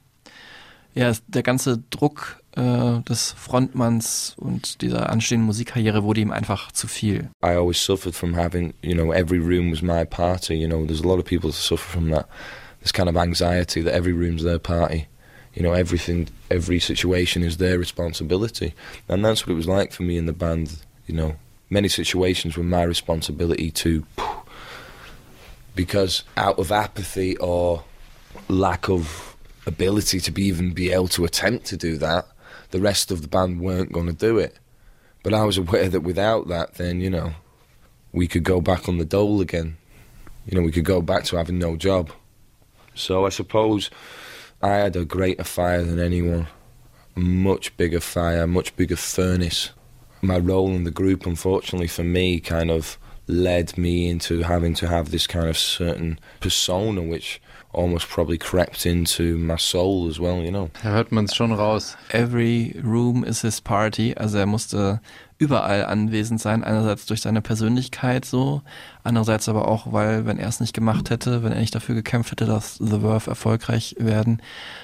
[0.94, 6.88] ja, der ganze Druck äh, des Frontmanns und dieser anstehenden Musikkarriere wurde ihm einfach zu
[6.88, 7.30] viel.
[7.44, 10.56] I always suffered from having, you know, every room was my party.
[10.56, 12.28] You know, there's a lot of people that suffer from that.
[12.82, 15.08] This kind of anxiety that every room's their party.
[15.54, 18.74] You know, everything, every situation is their responsibility.
[19.08, 20.82] And that's what it was like for me in the band.
[21.08, 21.36] You know,
[21.70, 24.06] many situations were my responsibility to,
[25.76, 27.84] because out of apathy or
[28.48, 32.28] lack of ability to be even be able to attempt to do that,
[32.72, 34.58] the rest of the band weren't going to do it.
[35.24, 37.34] But I was aware that without that, then, you know,
[38.12, 39.78] we could go back on the dole again.
[40.46, 42.12] You know, we could go back to having no job.
[42.96, 43.90] So I suppose
[44.62, 46.48] I had a greater fire than anyone.
[47.16, 49.70] Much bigger fire, much bigger furnace.
[50.22, 52.98] My role in the group, unfortunately for me, kind of
[53.32, 57.42] led me into having to have this kind of certain persona which
[57.74, 60.70] almost probably crept into my soul as well, you know.
[60.84, 61.96] Da hört man es schon raus.
[62.10, 64.14] Every room is his party.
[64.16, 65.00] Also er musste
[65.38, 66.64] überall anwesend sein.
[66.64, 68.62] Einerseits durch seine Persönlichkeit so,
[69.04, 72.32] andererseits aber auch, weil wenn er es nicht gemacht hätte, wenn er nicht dafür gekämpft
[72.32, 74.42] hätte, dass The Verve erfolgreich werden,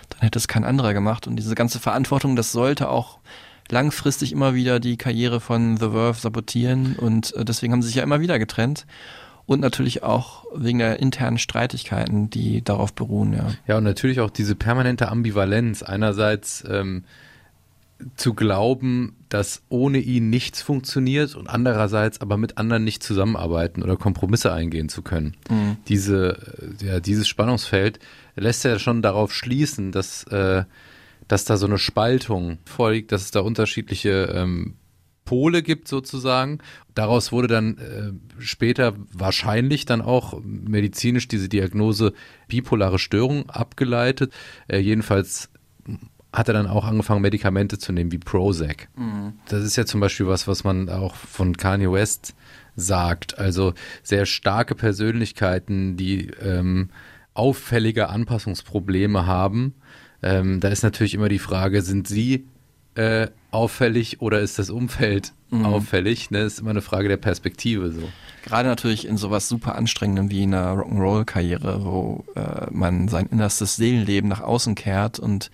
[0.10, 1.28] dann hätte es kein anderer gemacht.
[1.28, 3.20] Und diese ganze Verantwortung, das sollte auch
[3.70, 6.96] langfristig immer wieder die Karriere von The Verve sabotieren.
[6.96, 8.86] Und äh, deswegen haben sie sich ja immer wieder getrennt.
[9.46, 13.48] Und natürlich auch wegen der internen Streitigkeiten, die darauf beruhen, ja.
[13.66, 15.84] Ja, und natürlich auch diese permanente Ambivalenz.
[15.84, 17.06] Einerseits ähm,
[18.16, 23.98] zu glauben, dass ohne ihn nichts funktioniert und andererseits aber mit anderen nicht zusammenarbeiten oder
[23.98, 25.36] Kompromisse eingehen zu können.
[25.88, 26.38] Diese,
[26.82, 28.00] äh, ja, dieses Spannungsfeld
[28.36, 30.64] lässt ja schon darauf schließen, dass, äh,
[31.28, 34.76] dass da so eine Spaltung vorliegt, dass es da unterschiedliche ähm,
[35.26, 36.60] Pole gibt sozusagen.
[36.96, 42.14] Daraus wurde dann äh, später wahrscheinlich dann auch medizinisch diese Diagnose
[42.48, 44.34] bipolare Störung abgeleitet.
[44.68, 45.50] Äh, jedenfalls
[46.34, 48.90] hat er dann auch angefangen, Medikamente zu nehmen, wie Prozac.
[49.50, 52.34] Das ist ja zum Beispiel was, was man auch von Kanye West
[52.76, 53.38] sagt.
[53.38, 53.74] Also
[54.04, 56.90] sehr starke Persönlichkeiten, die ähm,
[57.34, 59.76] auffällige Anpassungsprobleme haben.
[60.28, 62.46] Ähm, da ist natürlich immer die Frage, sind sie
[62.96, 65.32] äh, auffällig oder ist das Umfeld
[65.64, 66.32] auffällig?
[66.32, 66.44] Ne?
[66.44, 68.02] Das ist immer eine Frage der Perspektive so.
[68.44, 74.30] Gerade natürlich in sowas super anstrengendem wie einer Rock'n'Roll-Karriere, wo äh, man sein innerstes Seelenleben
[74.30, 75.50] nach außen kehrt und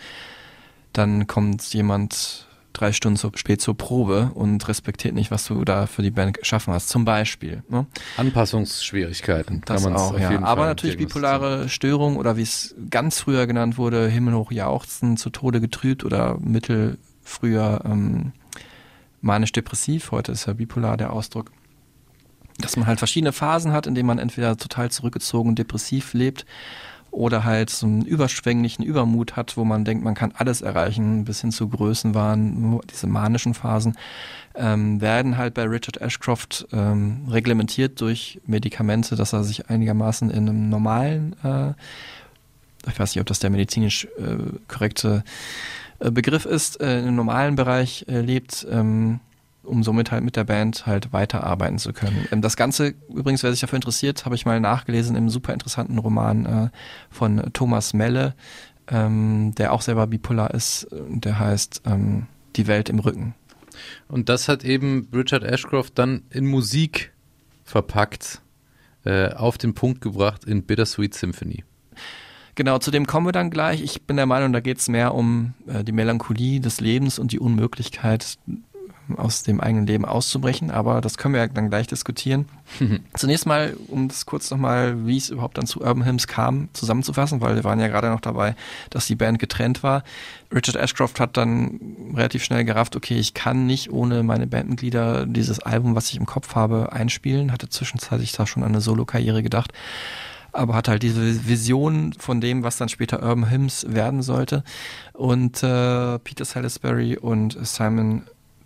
[0.91, 5.86] dann kommt jemand drei Stunden zu spät zur Probe und respektiert nicht, was du da
[5.86, 6.89] für die Band geschaffen hast.
[6.89, 7.63] Zum Beispiel.
[7.69, 7.86] Ne?
[8.17, 9.61] Anpassungsschwierigkeiten.
[9.65, 10.30] Das kann auch, ja.
[10.41, 15.30] Aber Fall natürlich bipolare Störung oder wie es ganz früher genannt wurde, himmelhoch jauchzen, zu
[15.30, 18.34] Tode getrübt oder mittel früher ähm,
[19.21, 20.11] manisch-depressiv.
[20.11, 21.51] Heute ist ja bipolar der Ausdruck.
[22.59, 26.45] Dass man halt verschiedene Phasen hat, in denen man entweder total zurückgezogen depressiv lebt
[27.14, 31.41] oder halt so einen überschwänglichen Übermut hat, wo man denkt, man kann alles erreichen, bis
[31.41, 33.95] hin zu Größenwahn, diese manischen Phasen,
[34.55, 40.49] ähm, werden halt bei Richard Ashcroft ähm, reglementiert durch Medikamente, dass er sich einigermaßen in
[40.49, 41.74] einem normalen, äh,
[42.89, 44.38] ich weiß nicht, ob das der medizinisch äh,
[44.68, 45.24] korrekte
[45.99, 49.20] äh, Begriff ist, äh, in einem normalen Bereich äh, lebt, ähm,
[49.64, 52.28] um somit halt mit der Band halt weiterarbeiten zu können.
[52.32, 55.97] Ähm, das Ganze, übrigens, wer sich dafür interessiert, habe ich mal nachgelesen im super interessanten
[55.97, 56.70] Roman äh,
[57.09, 58.36] von Thomas Melle,
[58.88, 63.36] ähm, der auch selber bipolar ist, und der heißt ähm, Die Welt im Rücken.
[64.07, 67.11] Und das hat eben Richard Ashcroft dann in Musik
[67.64, 68.41] verpackt,
[69.05, 71.64] äh, auf den Punkt gebracht in Bittersweet Symphony.
[72.55, 73.82] Genau, zu dem kommen wir dann gleich.
[73.82, 77.32] Ich bin der Meinung, da geht es mehr um äh, die Melancholie des Lebens und
[77.32, 78.38] die Unmöglichkeit,
[79.18, 82.45] aus dem eigenen Leben auszubrechen, aber das können wir ja dann gleich diskutieren.
[83.14, 87.41] Zunächst mal, um das kurz nochmal, wie es überhaupt dann zu Urban Hymns kam, zusammenzufassen,
[87.41, 88.56] weil wir waren ja gerade noch dabei,
[88.89, 90.04] dass die Band getrennt war.
[90.54, 91.80] Richard Ashcroft hat dann
[92.14, 96.26] relativ schnell gerafft, okay, ich kann nicht ohne meine Bandmitglieder dieses Album, was ich im
[96.26, 97.51] Kopf habe, einspielen.
[97.51, 99.74] Hatte zwischenzeitlich da schon an eine Solo-Karriere gedacht
[100.54, 104.64] aber hat halt diese Vision von dem, was dann später Urban Hymns werden sollte.
[105.14, 108.24] Und äh, Peter Salisbury und Simon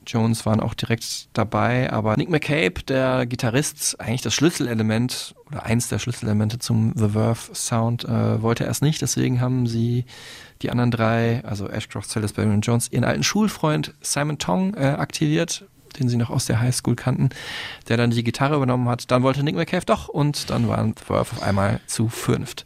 [0.08, 5.88] Jones waren auch direkt dabei, aber Nick McCabe, der Gitarrist, eigentlich das Schlüsselelement oder eins
[5.88, 9.02] der Schlüsselelemente zum The Verve Sound, äh, wollte erst nicht.
[9.02, 10.06] Deswegen haben sie
[10.62, 15.66] die anderen drei, also Ashcroft, Salisbury und Jones, ihren alten Schulfreund Simon Tong äh, aktiviert,
[16.00, 17.30] den sie noch aus der Highschool kannten,
[17.88, 19.10] der dann die Gitarre übernommen hat.
[19.12, 22.66] Dann wollte Nick McCabe doch und dann waren The Verve auf einmal zu fünft.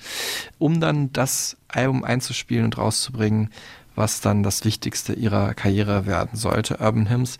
[0.57, 3.49] Um dann das Album einzuspielen und rauszubringen,
[3.95, 6.77] was dann das Wichtigste ihrer Karriere werden sollte.
[6.79, 7.37] Urban Hymns.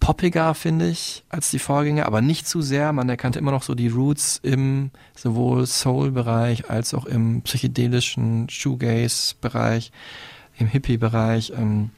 [0.00, 2.92] Poppiger, finde ich, als die Vorgänger, aber nicht zu sehr.
[2.92, 9.92] Man erkannte immer noch so die Roots im sowohl Soul-Bereich als auch im psychedelischen Shoegaze-Bereich,
[10.56, 11.52] im Hippie-Bereich.
[11.54, 11.90] Ähm,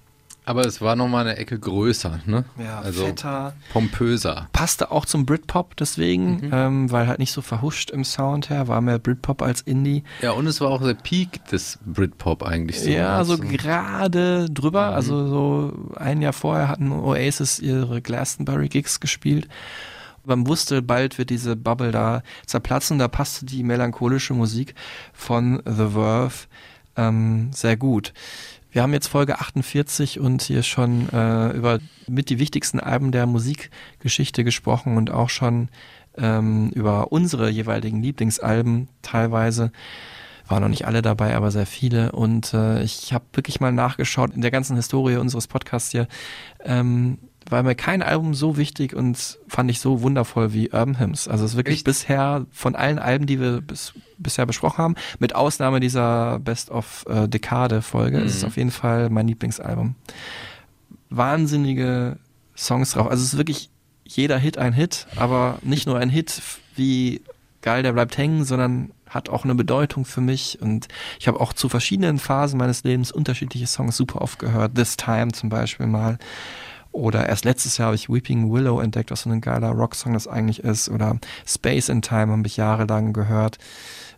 [0.45, 2.45] Aber es war nochmal eine Ecke größer, ne?
[2.59, 3.55] ja, also fetter.
[3.73, 4.49] pompöser.
[4.53, 8.81] Passte auch zum Britpop deswegen, ähm, weil halt nicht so verhuscht im Sound her, war
[8.81, 10.03] mehr Britpop als Indie.
[10.21, 12.91] Ja, und es war auch der Peak des Britpop eigentlich so.
[12.91, 14.87] Ja, so Also, gerade drüber.
[14.87, 19.49] Also so ein Jahr vorher hatten Oasis ihre Glastonbury-Gigs gespielt.
[20.25, 22.99] Man wusste, bald wird diese Bubble da zerplatzen.
[22.99, 24.75] Da passte die melancholische Musik
[25.13, 26.47] von The Verve
[26.97, 28.13] ähm, sehr gut.
[28.73, 33.27] Wir haben jetzt Folge 48 und hier schon äh, über mit die wichtigsten Alben der
[33.27, 35.69] Musikgeschichte gesprochen und auch schon
[36.17, 39.73] ähm, über unsere jeweiligen Lieblingsalben teilweise
[40.49, 42.13] waren noch nicht alle dabei, aber sehr viele.
[42.13, 46.09] Und äh, ich habe wirklich mal nachgeschaut in der ganzen Historie unseres Podcasts hier.
[46.65, 47.19] Ähm,
[47.49, 51.29] war mir kein Album so wichtig und fand ich so wundervoll wie Urban Hymns.
[51.29, 51.85] Also es ist wirklich Echt?
[51.85, 57.05] bisher von allen Alben, die wir bis, bisher besprochen haben, mit Ausnahme dieser Best of
[57.09, 59.95] äh, Dekade Folge, ist es auf jeden Fall mein Lieblingsalbum.
[61.11, 62.19] Wahnsinnige
[62.57, 63.09] Songs drauf.
[63.09, 63.71] Also es ist wirklich
[64.05, 66.43] jeder Hit ein Hit, aber nicht nur ein Hit
[66.77, 67.23] wie
[67.61, 70.89] geil, der bleibt hängen, sondern hat auch eine Bedeutung für mich und
[71.21, 74.75] ich habe auch zu verschiedenen Phasen meines Lebens unterschiedliche Songs super oft gehört.
[74.75, 76.19] This Time zum Beispiel mal.
[76.93, 80.29] Oder erst letztes Jahr habe ich Weeping Willow entdeckt, was so ein geiler Rocksong das
[80.29, 80.89] eigentlich ist.
[80.89, 83.59] Oder Space in Time habe ich jahrelang gehört.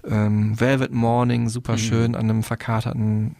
[0.04, 3.36] Ähm, Velvet Morning, super schön an einem verkaterten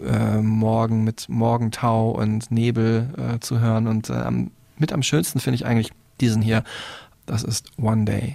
[0.00, 3.88] äh, Morgen mit Morgentau und Nebel äh, zu hören.
[3.88, 4.30] Und äh,
[4.78, 6.62] mit am schönsten finde ich eigentlich diesen hier.
[7.26, 8.32] Das ist One Day.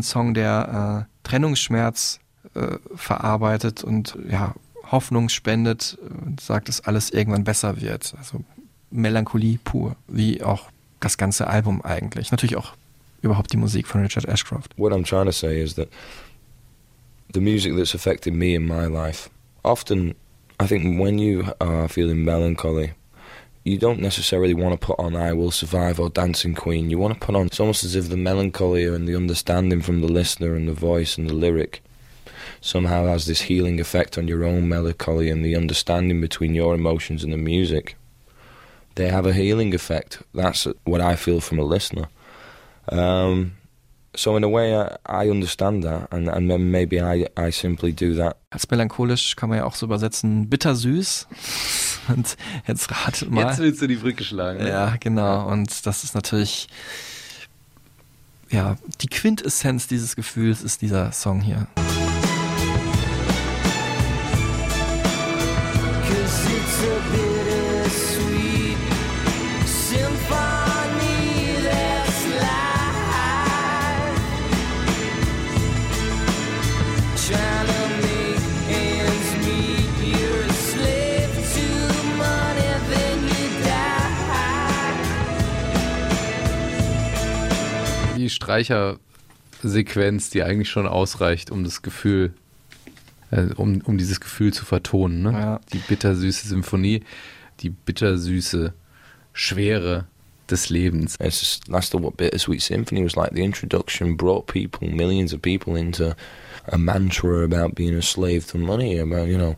[0.00, 2.20] Auch ein Song, der äh, Trennungsschmerz
[2.54, 4.54] äh, verarbeitet und ja,
[4.90, 8.14] Hoffnung spendet und sagt, dass alles irgendwann besser wird.
[8.16, 8.42] Also
[8.90, 10.70] Melancholie pur, wie auch
[11.00, 12.30] das ganze Album eigentlich.
[12.30, 12.72] Natürlich auch
[13.20, 14.68] überhaupt die Musik von Richard Ashcroft.
[14.78, 15.88] What I'm trying to say is that
[17.34, 19.28] the music that's affected me in my life,
[19.62, 20.14] often,
[20.62, 22.94] I think when you are feeling melancholy,
[23.64, 26.90] you don't necessarily want to put on I Will Survive or Dancing Queen.
[26.90, 30.00] You want to put on, it's almost as if the melancholy and the understanding from
[30.00, 31.82] the listener and the voice and the lyric
[32.60, 37.22] somehow has this healing effect on your own melancholy and the understanding between your emotions
[37.24, 37.96] and the music.
[38.94, 40.22] They have a healing effect.
[40.34, 42.08] That's what I feel from a listener.
[42.88, 43.52] Um,
[44.14, 48.14] so in a way, I, I understand that, and, and maybe I, I simply do
[48.14, 48.36] that.
[48.50, 51.26] Als melancholisch kann man ja auch so übersetzen, bittersüß.
[52.14, 52.36] Und
[52.66, 53.46] jetzt ratet mal.
[53.46, 54.58] Jetzt willst du die Brücke schlagen.
[54.62, 54.68] ne?
[54.68, 55.46] Ja, genau.
[55.48, 56.68] Und das ist natürlich,
[58.50, 61.66] ja, die Quintessenz dieses Gefühls ist dieser Song hier.
[66.08, 67.29] Cause it's a bittersweet
[88.40, 92.32] Streichersequenz, die eigentlich schon ausreicht, um das Gefühl,
[93.30, 95.22] äh, um, um dieses Gefühl zu vertonen.
[95.22, 95.32] Ne?
[95.32, 95.60] Ja.
[95.72, 97.02] Die bittersüße Symphonie,
[97.60, 98.72] die bittersüße
[99.32, 100.06] Schwere
[100.50, 101.16] des Lebens.
[101.20, 103.32] It's just, that's the what Bittersweet Symphony was like.
[103.32, 106.16] The introduction brought people, millions of people, into
[106.66, 109.56] a mantra about being a slave to money, about you know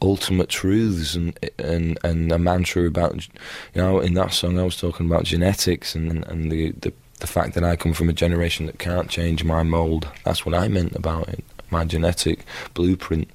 [0.00, 4.76] ultimate truths, and and and a mantra about you know in that song I was
[4.76, 8.66] talking about genetics and and the the the fact that I come from a generation
[8.66, 10.08] that can't change my mold.
[10.24, 11.44] That's what I meant about it.
[11.70, 12.44] My genetic
[12.74, 13.28] blueprint,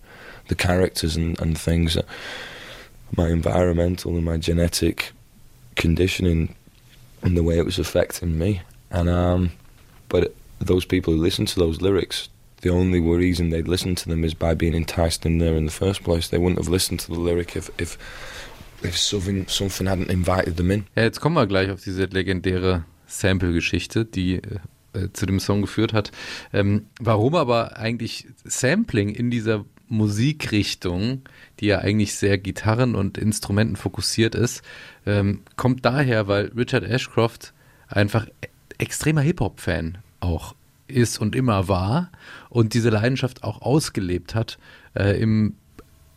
[0.47, 2.05] the characters and and things, that
[3.15, 5.11] my environmental and my genetic
[5.75, 6.55] conditioning
[7.21, 8.61] and the way it was affecting me.
[8.91, 9.51] And um,
[10.09, 12.29] but those people who listen to those lyrics,
[12.61, 15.71] the only reason they'd listen to them is by being enticed in there in the
[15.71, 16.29] first place.
[16.29, 17.97] They wouldn't have listened to the lyric if if
[18.83, 20.85] if something something hadn't invited them in.
[20.95, 22.85] Ja, jetzt kommen wir gleich auf diese legendäre
[23.19, 24.41] Sample-Geschichte, die
[24.93, 26.11] äh, zu dem Song geführt hat.
[26.51, 31.21] Ähm, warum aber eigentlich Sampling in dieser Musikrichtung,
[31.59, 34.63] die ja eigentlich sehr Gitarren und Instrumenten fokussiert ist,
[35.05, 37.53] ähm, kommt daher, weil Richard Ashcroft
[37.87, 38.47] einfach e-
[38.77, 40.55] extremer Hip-Hop-Fan auch
[40.87, 42.11] ist und immer war
[42.49, 44.57] und diese Leidenschaft auch ausgelebt hat
[44.95, 45.55] äh, im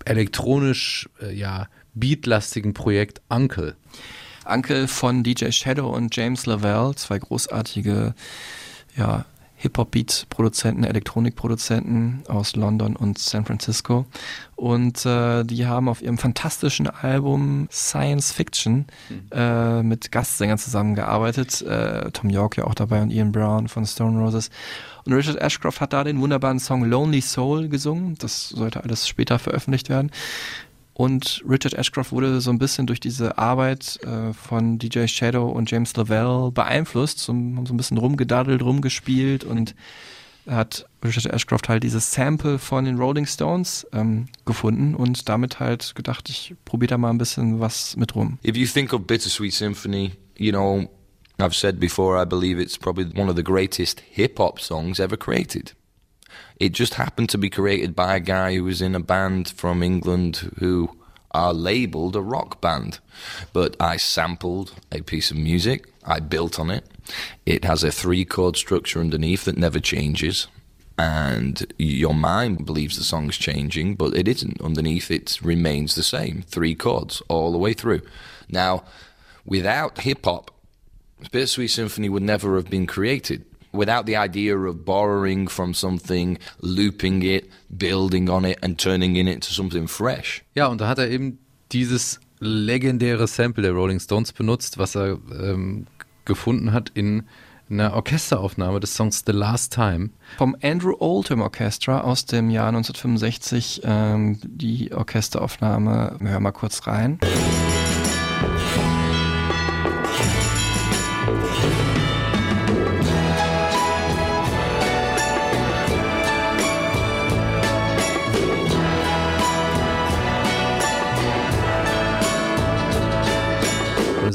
[0.05, 3.75] elektronisch, äh, ja, beatlastigen Projekt Uncle.
[4.47, 8.15] Uncle von DJ Shadow und James Lavelle, zwei großartige
[8.97, 9.25] ja,
[9.59, 14.05] Hip-Hop-Beat-Produzenten, Elektronikproduzenten aus London und San Francisco.
[14.55, 18.85] Und äh, die haben auf ihrem fantastischen Album Science Fiction
[19.33, 21.63] äh, mit Gastsängern zusammengearbeitet.
[21.63, 24.51] Äh, Tom York ja auch dabei und Ian Brown von Stone Roses.
[25.07, 28.17] Und Richard Ashcroft hat da den wunderbaren Song Lonely Soul gesungen.
[28.19, 30.11] Das sollte alles später veröffentlicht werden.
[30.99, 35.71] Und Richard Ashcroft wurde so ein bisschen durch diese Arbeit äh, von DJ Shadow und
[35.71, 39.75] James Lavelle beeinflusst, so, so ein bisschen rumgedaddelt, rumgespielt und
[40.49, 45.95] hat Richard Ashcroft halt dieses Sample von den Rolling Stones ähm, gefunden und damit halt
[45.95, 48.39] gedacht, ich probiere da mal ein bisschen was mit rum.
[48.43, 50.89] If you think of Bittersweet Symphony, you know,
[51.39, 55.19] I've said before, I believe it's probably one of the greatest hip hop songs ever
[55.19, 55.75] created.
[56.59, 59.83] It just happened to be created by a guy who was in a band from
[59.83, 60.97] England who
[61.33, 62.99] are labeled a rock band.
[63.53, 66.85] But I sampled a piece of music, I built on it.
[67.45, 70.49] It has a three chord structure underneath that never changes.
[70.99, 74.61] And your mind believes the song's changing, but it isn't.
[74.63, 78.01] Underneath, it remains the same three chords all the way through.
[78.49, 78.85] Now,
[79.45, 80.51] without hip hop,
[81.31, 83.45] Bittersweet Symphony would never have been created.
[83.77, 89.29] Without the idea of borrowing from something, looping it, building on it, and turning it
[89.29, 90.43] into something fresh.
[90.55, 91.39] Ja, und da hat er eben
[91.73, 95.87] dieses legendäre Sample der Rolling Stones benutzt, was er ähm,
[96.25, 97.25] gefunden hat in
[97.69, 100.11] einer Orchesteraufnahme des Songs The Last Time.
[100.39, 106.17] Vom Andrew Oldham Orchestra aus dem Jahr 1965 ähm, die Orchesteraufnahme.
[106.21, 107.19] Wir hören mal kurz rein.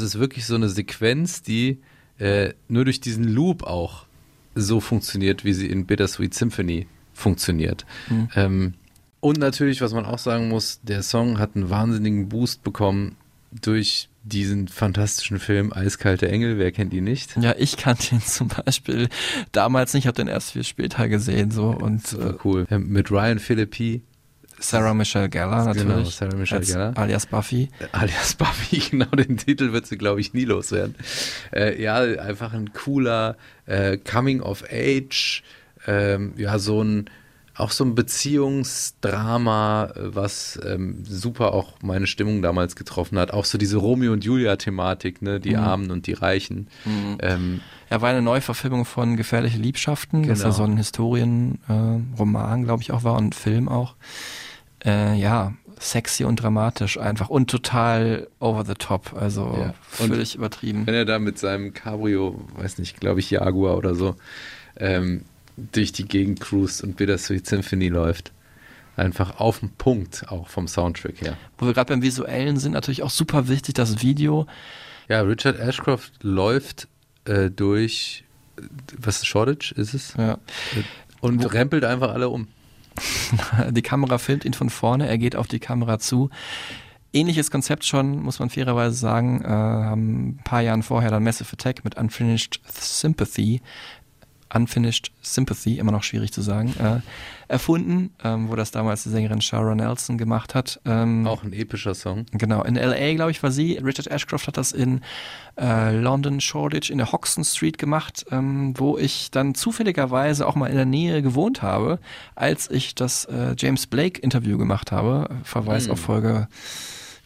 [0.01, 1.79] Und es ist wirklich so eine Sequenz, die
[2.17, 4.05] äh, nur durch diesen Loop auch
[4.55, 7.85] so funktioniert, wie sie in Bittersweet Symphony funktioniert.
[8.09, 8.29] Mhm.
[8.35, 8.73] Ähm,
[9.19, 13.15] und natürlich, was man auch sagen muss, der Song hat einen wahnsinnigen Boost bekommen
[13.51, 16.57] durch diesen fantastischen Film Eiskalte Engel.
[16.57, 17.37] Wer kennt ihn nicht?
[17.37, 19.07] Ja, ich kannte ihn zum Beispiel
[19.51, 22.65] damals nicht, habe den erst viel später gesehen so und Super cool.
[22.71, 24.01] Ähm, mit Ryan Philippi,
[24.61, 25.87] Sarah Michelle Gellar natürlich.
[25.87, 26.93] Genau, Sarah Michelle Gellar.
[26.97, 27.69] Alias Buffy.
[27.91, 30.95] alias Buffy, genau den Titel wird sie, glaube ich, nie loswerden.
[31.53, 33.35] Äh, ja, einfach ein cooler
[33.65, 35.43] äh, Coming of Age,
[35.87, 37.09] ähm, ja, so ein
[37.55, 43.31] auch so ein Beziehungsdrama, äh, was ähm, super auch meine Stimmung damals getroffen hat.
[43.33, 45.39] Auch so diese Romeo und Julia-Thematik, ne?
[45.39, 45.55] Die Mhm.
[45.59, 46.67] Armen und die Reichen.
[47.19, 47.59] Ähm,
[47.89, 50.55] Er war eine Neuverfilmung von Gefährliche Liebschaften, das ja Genau.
[50.55, 53.95] so ein Historienroman, äh, glaube ich, auch war und Film auch.
[54.83, 59.73] Äh, ja, sexy und dramatisch einfach und total over the top, also Ja.
[59.89, 60.85] Völlig übertrieben.
[60.85, 64.15] wenn er da mit seinem Cabrio, weiß nicht, glaube ich, Jaguar oder so,
[64.77, 65.25] ähm,
[65.57, 68.31] durch die Gegend cruist und Bittersweet Symphony läuft.
[68.97, 71.37] Einfach auf den Punkt, auch vom Soundtrack her.
[71.57, 74.45] Wo wir gerade beim Visuellen sind, natürlich auch super wichtig, das Video.
[75.07, 76.87] Ja, Richard Ashcroft läuft
[77.25, 78.23] äh, durch,
[78.97, 80.13] was ist Shoreditch ist es?
[80.17, 80.37] Ja.
[81.21, 82.47] Und rempelt einfach alle um.
[83.71, 86.29] Die Kamera filmt ihn von vorne, er geht auf die Kamera zu.
[87.13, 91.51] Ähnliches Konzept schon, muss man fairerweise sagen, äh, haben ein paar Jahren vorher dann Massive
[91.53, 93.61] Attack mit Unfinished Sympathy,
[94.53, 96.99] Unfinished Sympathy, immer noch schwierig zu sagen, äh,
[97.47, 100.79] erfunden, ähm, wo das damals die Sängerin Shara Nelson gemacht hat.
[100.85, 102.25] Ähm, Auch ein epischer Song.
[102.31, 103.77] Genau, in LA, glaube ich, war sie.
[103.77, 105.01] Richard Ashcroft hat das in
[105.59, 110.67] äh, London Shoreditch in der Hoxton Street gemacht, ähm, wo ich dann zufälligerweise auch mal
[110.67, 111.99] in der Nähe gewohnt habe,
[112.35, 115.29] als ich das äh, James Blake Interview gemacht habe.
[115.43, 115.91] Verweis Hm.
[115.91, 116.47] auf Folge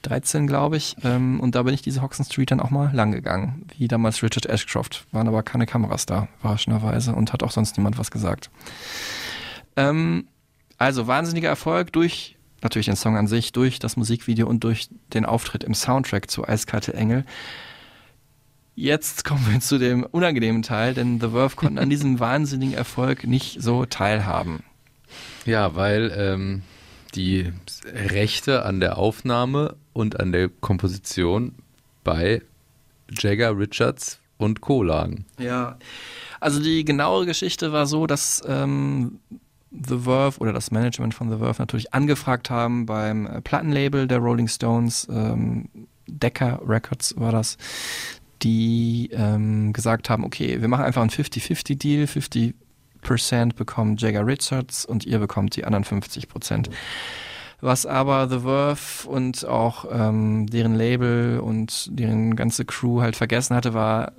[0.07, 0.95] 13, glaube ich.
[1.03, 4.21] Ähm, und da bin ich diese Hoxton Street dann auch mal lang gegangen, wie damals
[4.23, 5.05] Richard Ashcroft.
[5.11, 8.49] Waren aber keine Kameras da, überraschenderweise, und hat auch sonst niemand was gesagt.
[9.75, 10.27] Ähm,
[10.77, 15.25] also wahnsinniger Erfolg durch natürlich den Song an sich, durch das Musikvideo und durch den
[15.25, 17.23] Auftritt im Soundtrack zu Eiskalte Engel.
[18.75, 23.25] Jetzt kommen wir zu dem unangenehmen Teil, denn The Verve konnten an diesem wahnsinnigen Erfolg
[23.25, 24.63] nicht so teilhaben.
[25.45, 26.63] Ja, weil ähm,
[27.15, 27.51] die
[27.85, 31.55] Rechte an der Aufnahme und an der Komposition
[32.03, 32.41] bei
[33.09, 34.83] Jagger, Richards und Co.
[34.83, 35.25] lagen.
[35.39, 35.77] Ja,
[36.39, 39.19] also die genaue Geschichte war so, dass ähm,
[39.71, 44.47] The Verve oder das Management von The Verve natürlich angefragt haben beim Plattenlabel der Rolling
[44.47, 45.69] Stones, ähm,
[46.07, 47.57] Decca Records war das,
[48.41, 52.53] die ähm, gesagt haben, okay, wir machen einfach einen 50-50-Deal, 50%
[53.55, 56.69] bekommt Jagger Richards und ihr bekommt die anderen 50%.
[57.61, 63.55] Was aber The Verve und auch ähm, deren Label und deren ganze Crew halt vergessen
[63.55, 64.11] hatte, war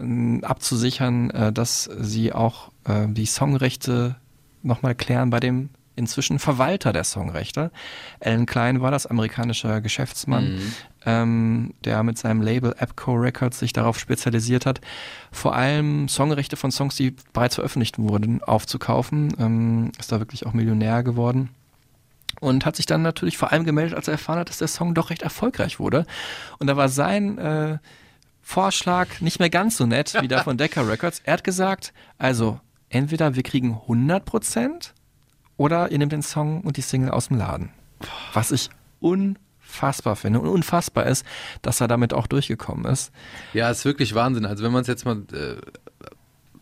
[0.43, 4.17] abzusichern, äh, dass sie auch äh, die Songrechte
[4.63, 7.71] nochmal klären bei dem inzwischen Verwalter der Songrechte.
[8.21, 10.61] Alan Klein war das, amerikanischer Geschäftsmann,
[11.05, 14.81] ähm, der mit seinem Label Epco Records sich darauf spezialisiert hat,
[15.33, 19.35] vor allem Songrechte von Songs, die bereits veröffentlicht wurden, aufzukaufen.
[19.39, 21.51] Ähm, ist da wirklich auch Millionär geworden
[22.41, 24.95] und hat sich dann natürlich vor allem gemeldet, als er erfahren hat, dass der Song
[24.95, 26.07] doch recht erfolgreich wurde.
[26.59, 27.79] Und da war sein äh,
[28.43, 31.21] Vorschlag nicht mehr ganz so nett wie der von Decca Records.
[31.25, 34.95] Er hat gesagt, also entweder wir kriegen 100 Prozent
[35.57, 37.71] oder ihr nehmt den Song und die Single aus dem Laden.
[38.33, 41.25] Was ich unfassbar finde und unfassbar ist,
[41.63, 43.13] dass er damit auch durchgekommen ist.
[43.53, 44.47] Ja, ist wirklich Wahnsinn.
[44.47, 45.57] Also wenn man es jetzt mal äh,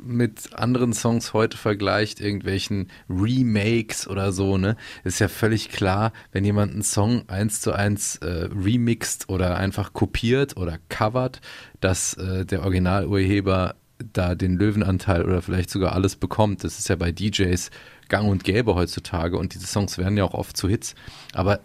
[0.05, 6.45] mit anderen Songs heute vergleicht, irgendwelchen Remakes oder so, ne, ist ja völlig klar, wenn
[6.45, 11.41] jemand einen Song eins zu eins äh, remixt oder einfach kopiert oder covert,
[11.81, 13.77] dass äh, der Originalurheber
[14.13, 16.65] da den Löwenanteil oder vielleicht sogar alles bekommt.
[16.65, 17.71] Das ist ja bei DJs
[18.15, 20.95] gang und gäbe heutzutage und diese Songs werden ja auch oft zu Hits.
[21.33, 21.59] Aber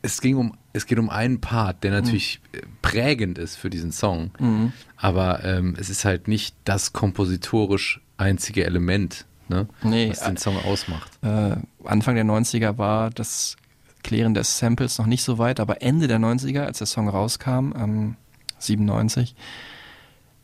[0.00, 3.92] es ging um, es geht um einen Part, der natürlich äh, prägend ist für diesen
[3.92, 4.30] Song.
[4.38, 4.72] Mhm.
[4.96, 10.56] Aber ähm, es ist halt nicht das kompositorisch einzige Element, ne, Nee, was den Song
[10.64, 11.10] ausmacht.
[11.22, 13.58] Äh, Anfang der 90er war das
[14.02, 17.74] Klären des Samples noch nicht so weit, aber Ende der 90er, als der Song rauskam,
[17.76, 18.16] ähm,
[18.58, 19.34] 97,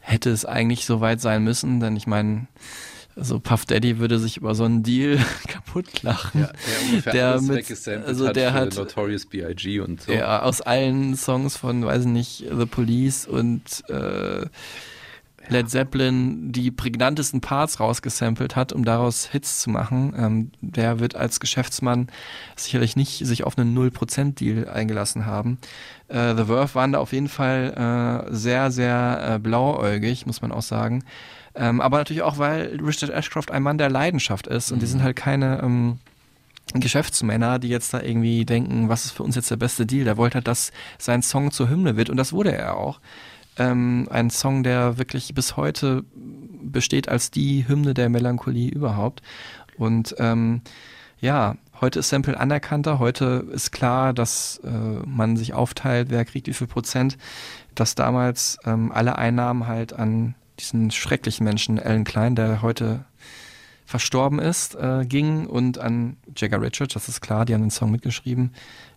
[0.00, 2.46] hätte es eigentlich so weit sein müssen, denn ich meine,
[3.16, 6.46] so Puff Daddy würde sich über so einen Deal kaputt lachen.
[7.04, 9.80] Ja, der mit, also hat der hat Notorious B.I.G.
[9.80, 10.12] und so.
[10.12, 14.46] ja, aus allen Songs von, weiß ich nicht, The Police und äh,
[15.48, 20.12] Led Zeppelin die prägnantesten Parts rausgesampelt hat, um daraus Hits zu machen.
[20.16, 22.08] Ähm, der wird als Geschäftsmann
[22.56, 25.58] sicherlich nicht sich auf einen 0%-Deal eingelassen haben.
[26.08, 30.52] Äh, The Verve waren da auf jeden Fall äh, sehr, sehr äh, blauäugig, muss man
[30.52, 31.04] auch sagen.
[31.56, 35.02] Ähm, aber natürlich auch, weil Richard Ashcroft ein Mann der Leidenschaft ist und die sind
[35.02, 35.98] halt keine ähm,
[36.74, 40.04] Geschäftsmänner, die jetzt da irgendwie denken, was ist für uns jetzt der beste Deal.
[40.04, 43.00] Der wollte halt, dass sein Song zur Hymne wird und das wurde er auch.
[43.58, 46.04] Ähm, ein Song, der wirklich bis heute
[46.62, 49.22] besteht als die Hymne der Melancholie überhaupt.
[49.78, 50.60] Und ähm,
[51.20, 56.46] ja, Heute ist Sample anerkannter, heute ist klar, dass äh, man sich aufteilt, wer kriegt
[56.46, 57.18] wie viel Prozent,
[57.74, 63.04] dass damals ähm, alle Einnahmen halt an diesen schrecklichen Menschen, Alan Klein, der heute
[63.84, 67.92] verstorben ist, äh, ging und an Jagger Richards, das ist klar, die haben den Song
[67.92, 68.52] mitgeschrieben,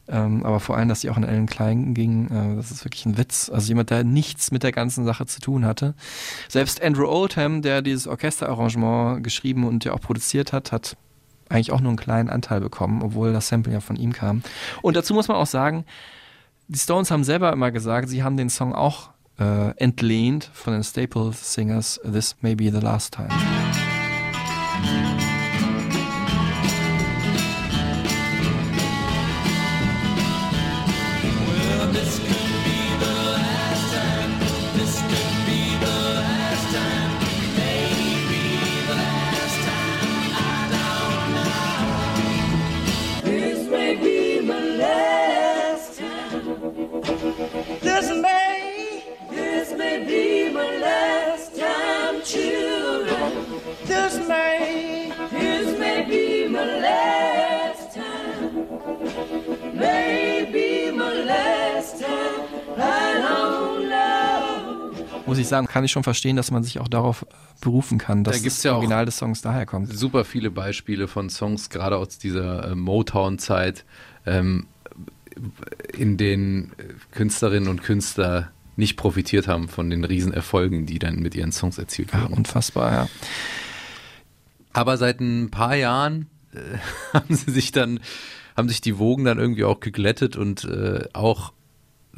[0.07, 3.05] ähm, aber vor allem, dass die auch an Alan Klein ging, äh, das ist wirklich
[3.05, 3.51] ein Witz.
[3.53, 5.93] Also jemand, der nichts mit der ganzen Sache zu tun hatte.
[6.47, 10.97] Selbst Andrew Oldham, der dieses Orchesterarrangement geschrieben und ja auch produziert hat, hat
[11.49, 14.41] eigentlich auch nur einen kleinen Anteil bekommen, obwohl das Sample ja von ihm kam.
[14.81, 15.85] Und dazu muss man auch sagen,
[16.67, 20.73] die Stones haben selber immer gesagt, sie haben den Song auch Uh, äh, entlehnt von
[20.73, 23.29] den Staple Singers This May Be the Last Time.
[65.49, 67.25] Sagen, kann ich schon verstehen, dass man sich auch darauf äh,
[67.61, 69.95] berufen kann, dass Da das ja Original des Songs daherkommt.
[69.97, 73.83] super viele Beispiele von Songs, gerade aus dieser äh, Motown-Zeit,
[74.25, 74.67] ähm,
[75.97, 81.35] in denen äh, Künstlerinnen und Künstler nicht profitiert haben von den Riesenerfolgen, die dann mit
[81.35, 82.33] ihren Songs erzielt Ja, wurden.
[82.33, 83.07] unfassbar, ja.
[84.73, 86.59] Aber seit ein paar Jahren äh,
[87.13, 87.99] haben sie sich dann,
[88.55, 91.53] haben sich die Wogen dann irgendwie auch geglättet und äh, auch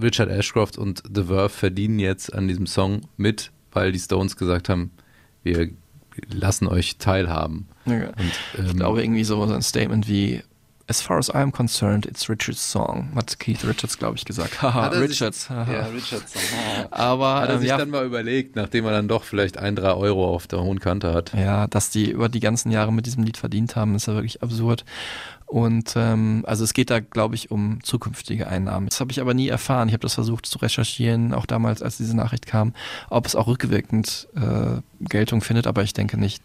[0.03, 4.69] Richard Ashcroft und The Verve verdienen jetzt an diesem Song mit, weil die Stones gesagt
[4.69, 4.91] haben,
[5.43, 5.69] wir
[6.31, 7.67] lassen euch teilhaben.
[7.85, 8.07] Ja.
[8.07, 8.19] Und,
[8.57, 10.43] ähm, Ich glaube irgendwie so ein Statement wie
[10.87, 14.61] As far as I'm concerned, it's Richards Song, hat Keith Richards, glaube ich, gesagt.
[14.61, 15.47] Haha, sich- Richards.
[15.49, 16.33] ja, Richards.
[16.91, 19.77] Aber Hat er ähm, sich ja, dann mal überlegt, nachdem er dann doch vielleicht ein,
[19.77, 21.31] drei Euro auf der hohen Kante hat.
[21.33, 24.43] ja, dass die über die ganzen Jahre mit diesem Lied verdient haben, ist ja wirklich
[24.43, 24.83] absurd.
[25.51, 28.87] Und ähm, also es geht da, glaube ich, um zukünftige Einnahmen.
[28.87, 29.89] Das habe ich aber nie erfahren.
[29.89, 32.73] Ich habe das versucht zu recherchieren, auch damals, als diese Nachricht kam,
[33.09, 36.41] ob es auch rückwirkend äh, Geltung findet, aber ich denke nicht.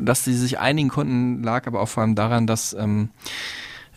[0.00, 3.10] Dass sie sich einigen konnten, lag aber auch vor allem daran, dass ähm,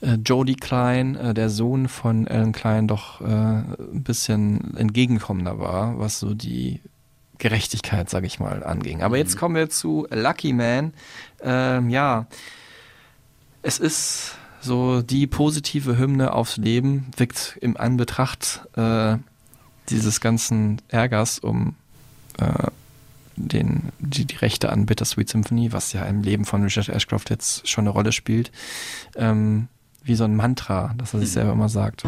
[0.02, 5.98] äh, Jody Klein, äh, der Sohn von Alan Klein, doch äh, ein bisschen entgegenkommender war,
[5.98, 6.80] was so die
[7.40, 9.02] Gerechtigkeit, sage ich mal, anging.
[9.02, 10.94] Aber jetzt kommen wir zu Lucky Man.
[11.42, 12.28] Ähm, ja,
[13.64, 19.18] es ist so die positive Hymne aufs Leben, wirkt im Anbetracht äh,
[19.90, 21.76] dieses ganzen Ärgers um
[22.40, 22.68] äh,
[23.36, 27.68] den, die, die Rechte an Bittersweet Symphony, was ja im Leben von Richard Ashcroft jetzt
[27.68, 28.52] schon eine Rolle spielt,
[29.16, 29.68] ähm,
[30.04, 32.04] wie so ein Mantra, das er sich selber immer sagt.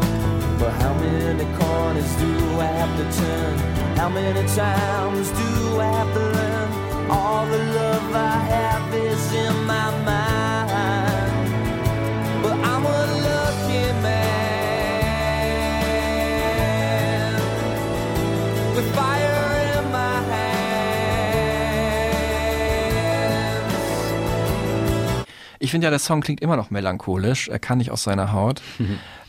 [6.08, 6.25] But
[25.66, 28.62] Ich finde ja, der Song klingt immer noch melancholisch, er kann nicht aus seiner Haut.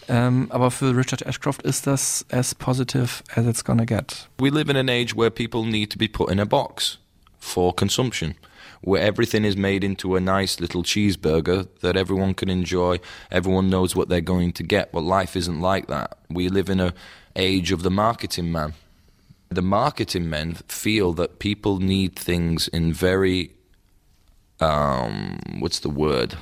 [0.07, 4.29] ähm, aber für Richard Ashcroft ist das as positive as it's gonna get.
[4.37, 6.99] We live in an age where people need to be put in a box
[7.39, 8.35] for consumption,
[8.81, 12.99] where everything is made into a nice little cheeseburger that everyone can enjoy.
[13.31, 16.19] Everyone knows what they're going to get, but life isn't like that.
[16.29, 16.93] We live in a
[17.35, 18.75] age of the marketing man.
[19.49, 23.56] The marketing men feel that people need things in very
[24.59, 26.35] um what's the word?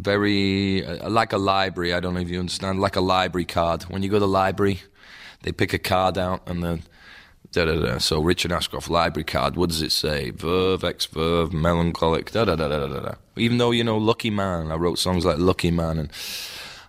[0.00, 1.92] very uh, like a library.
[1.94, 3.82] I don't know if you understand, like a library card.
[3.84, 4.82] When you go to the library,
[5.42, 6.82] they pick a card out and then
[7.52, 7.98] da da da.
[7.98, 9.56] So Richard Ashcroft library card.
[9.56, 10.30] What does it say?
[10.30, 12.32] Verve, ex verve, melancholic.
[12.32, 13.14] Da da da da da da.
[13.36, 16.10] Even though you know, Lucky Man, I wrote songs like Lucky Man, and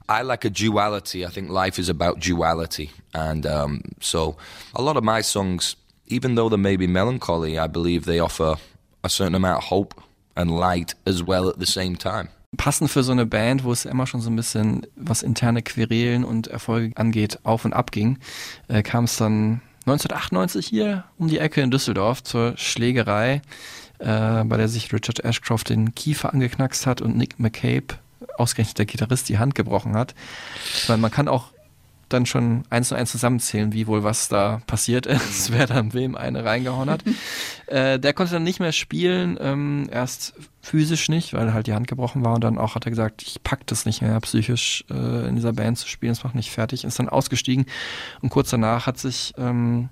[0.08, 1.26] I like a duality.
[1.26, 4.38] I think life is about duality, and um, so
[4.74, 5.76] a lot of my songs,
[6.08, 8.56] even though they may be melancholy, I believe they offer
[9.04, 10.02] a certain amount of hope
[10.36, 12.30] and light as well at the same time.
[12.58, 16.26] Passend für so eine Band, wo es immer schon so ein bisschen, was interne Querelen
[16.26, 18.18] und Erfolge angeht, auf und ab ging,
[18.68, 23.42] äh, kam es dann 1998 hier um die Ecke in Düsseldorf zur Schlägerei,
[24.00, 27.96] äh, bei der sich Richard Ashcroft den Kiefer angeknackst hat und Nick McCabe,
[28.38, 30.14] ausgerechnet der Gitarrist, die Hand gebrochen hat.
[30.88, 31.52] Weil man kann auch
[32.14, 36.16] dann schon eins und eins zusammenzählen, wie wohl was da passiert ist, wer dann wem
[36.16, 37.04] eine reingehauen hat.
[37.68, 41.88] äh, der konnte dann nicht mehr spielen, ähm, erst physisch nicht, weil halt die Hand
[41.88, 45.28] gebrochen war und dann auch hat er gesagt, ich pack das nicht mehr psychisch äh,
[45.28, 47.66] in dieser Band zu spielen, das macht nicht fertig, ist dann ausgestiegen
[48.22, 49.90] und kurz danach hat sich ähm,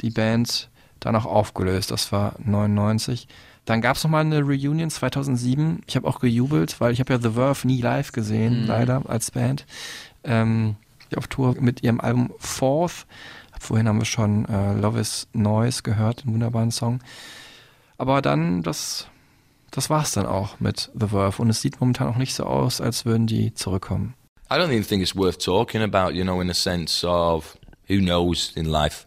[0.00, 0.68] die Band
[1.00, 3.26] dann auch aufgelöst, das war 99.
[3.66, 5.82] Dann gab es nochmal eine Reunion 2007.
[5.86, 8.66] Ich habe auch gejubelt, weil ich habe ja The Verve nie live gesehen, Mhm.
[8.66, 9.64] leider, als Band.
[10.24, 10.76] Ähm,
[11.16, 13.06] auf Tour mit ihrem Album Fourth.
[13.58, 17.00] Vorhin haben wir schon äh, Love is Noise gehört, einen wunderbaren Song.
[17.98, 19.06] Aber dann, das,
[19.70, 21.42] das war's dann auch mit The Verve.
[21.42, 24.14] Und es sieht momentan auch nicht so aus, als würden die zurückkommen.
[24.50, 27.58] I don't even think it's worth talking about, you know, in a sense of
[27.88, 29.06] who knows in life.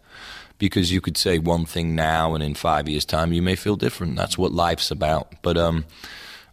[0.58, 3.76] Because you could say one thing now and in five years' time you may feel
[3.76, 4.16] different.
[4.16, 5.34] That's what life's about.
[5.42, 5.84] But um,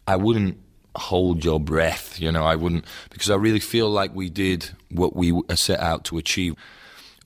[0.08, 0.58] I wouldn't
[0.96, 5.16] hold your breath, you know, I wouldn't, because I really feel like we did what
[5.16, 6.56] we uh, set out to achieve.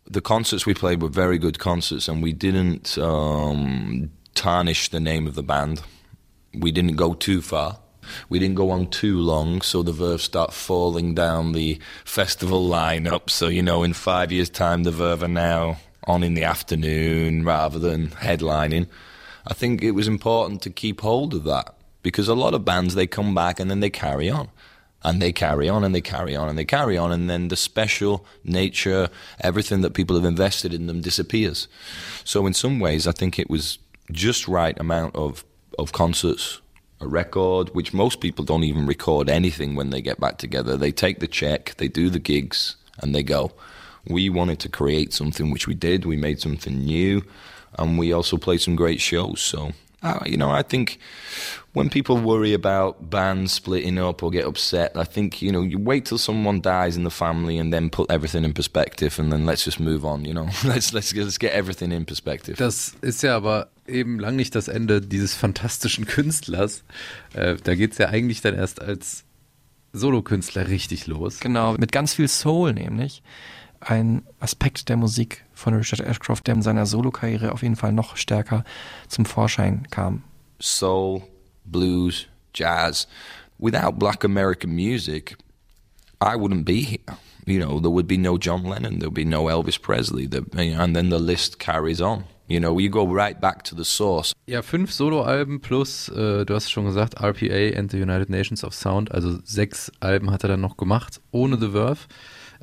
[0.08, 5.26] The concerts we played were very good concerts and we didn't um, tarnish the name
[5.26, 5.82] of the band.
[6.54, 7.80] We didn't go too far.
[8.30, 13.32] We didn't go on too long, so the Verve start falling down the festival lineup.
[13.32, 17.44] So, you know, in five years' time, the Verve are now on in the afternoon
[17.44, 18.88] rather than headlining.
[19.48, 21.75] I think it was important to keep hold of that
[22.06, 24.50] because a lot of bands, they come back and then they carry on.
[25.04, 27.56] And they carry on and they carry on and they carry on, and then the
[27.56, 29.10] special nature,
[29.42, 31.68] everything that people have invested in them disappears.
[32.24, 33.80] So, in some ways, I think it was
[34.12, 35.44] just right amount of,
[35.80, 36.62] of concerts,
[37.02, 40.78] a record, which most people don't even record anything when they get back together.
[40.78, 43.52] They take the check, they do the gigs, and they go.
[44.08, 46.06] We wanted to create something, which we did.
[46.06, 47.24] We made something new,
[47.80, 49.42] and we also played some great shows.
[49.42, 49.72] So,
[50.06, 51.00] uh, you know, I think
[51.74, 55.80] when people worry about bands splitting up or get upset, I think, you know, you
[55.80, 59.46] wait till someone dies in the family and then put everything in perspective and then
[59.46, 60.48] let's just move on, you know.
[60.64, 62.56] let's, let's, let's get everything in perspective.
[62.58, 66.84] Das ist ja aber eben lang nicht das Ende dieses fantastischen Künstlers.
[67.34, 69.24] Äh, da geht's ja eigentlich dann erst als
[69.92, 71.40] Solokünstler richtig los.
[71.40, 73.24] Genau, mit ganz viel Soul nämlich.
[73.80, 78.18] Ein Aspekt der Musik von Richard Ashcroft, der in seiner Solokarriere auf jeden Fall noch
[78.18, 78.64] stärker
[79.08, 80.24] zum Vorschein kam.
[80.60, 81.24] soul,
[81.66, 83.08] blues, jazz.
[83.58, 85.36] Without black American music,
[86.22, 87.18] I wouldn't be here.
[87.46, 90.44] You know, there would be no John Lennon, there would be no Elvis Presley, there,
[90.54, 92.26] and then the list carries on.
[92.48, 94.34] You know, you go right back to the source.
[94.48, 98.64] Ja, fünf Soloalben plus, äh, du hast es schon gesagt, RPA and the United Nations
[98.64, 102.00] of Sound, also sechs Alben hat er dann noch gemacht, ohne The Verve.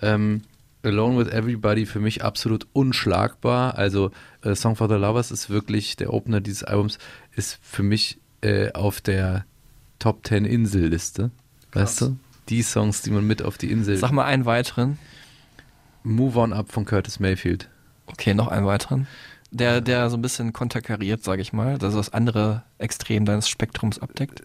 [0.01, 0.43] Ähm,
[0.85, 3.77] Alone with Everybody für mich absolut unschlagbar.
[3.77, 4.11] Also
[4.43, 6.99] äh, Song for the Lovers ist wirklich, der Opener dieses Albums
[7.35, 9.45] ist für mich äh, auf der
[9.99, 11.31] Top 10 Inselliste.
[11.73, 12.17] Weißt du?
[12.49, 13.97] Die Songs, die man mit auf die Insel.
[13.97, 14.99] Sag mal einen weiteren.
[16.03, 17.69] Move On Up von Curtis Mayfield.
[18.07, 19.07] Okay, noch einen weiteren.
[19.53, 23.99] Der, der so ein bisschen konterkariert, sage ich mal, dass das andere Extrem deines Spektrums
[23.99, 24.43] abdeckt.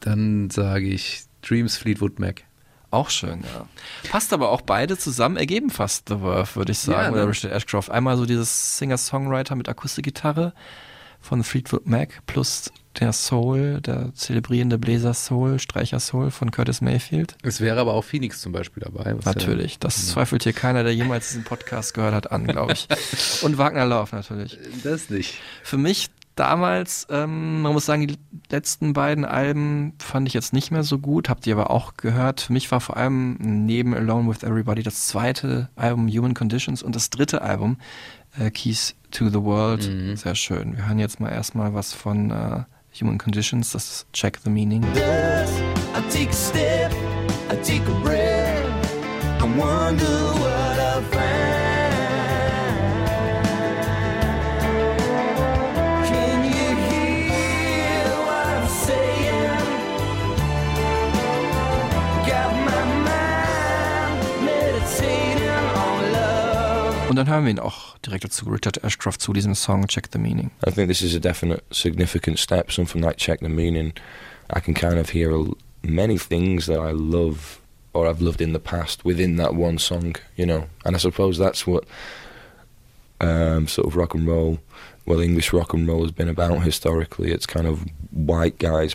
[0.00, 2.42] Dann sage ich Dreams Fleetwood Mac.
[2.90, 3.66] Auch schön, ja.
[4.10, 7.30] Passt aber auch beide zusammen, ergeben fast The Verve, würde ich sagen, Ja, oder ne?
[7.30, 7.90] Richard Ashcroft.
[7.90, 10.52] Einmal so dieses Singer-Songwriter mit Akustikgitarre
[11.20, 17.36] von Fleetwood Mac plus der Soul, der zelebrierende Bläser-Soul, Streicher-Soul von Curtis Mayfield.
[17.42, 19.16] Es wäre aber auch Phoenix zum Beispiel dabei.
[19.16, 22.72] was ja- Natürlich, das zweifelt hier keiner, der jemals diesen Podcast gehört hat, an, glaube
[22.72, 22.86] ich.
[23.42, 24.56] Und Wagner Love natürlich.
[24.82, 25.34] Das nicht.
[25.62, 28.16] Für mich damals, ähm, man muss sagen, die
[28.50, 32.42] letzten beiden Alben fand ich jetzt nicht mehr so gut, habt ihr aber auch gehört.
[32.42, 36.94] Für mich war vor allem neben Alone with Everybody das zweite Album Human Conditions und
[36.94, 37.78] das dritte Album
[38.38, 40.16] äh, Keys to the World Mhm.
[40.16, 40.76] sehr schön.
[40.76, 42.62] Wir hören jetzt mal erstmal was von äh,
[43.00, 44.82] Human Conditions, das ist Check the Meaning.
[44.84, 46.92] I take a step,
[47.50, 48.64] I take a breath,
[49.40, 51.02] I wonder what I'll
[67.16, 70.18] Und dann hören wir ihn auch direkt dazu, Richard Ashcroft, zu diesem Song Check the
[70.18, 70.50] Meaning.
[70.66, 73.94] I think this is a definite significant step, something like Check the Meaning.
[74.50, 75.46] I can kind of hear
[75.82, 77.62] many things that I love
[77.94, 80.66] or I've loved in the past within that one song, you know.
[80.84, 81.84] And I suppose that's what
[83.22, 84.58] um, sort of rock and roll,
[85.06, 87.32] well, English rock and roll has been about historically.
[87.32, 88.94] It's kind of white guys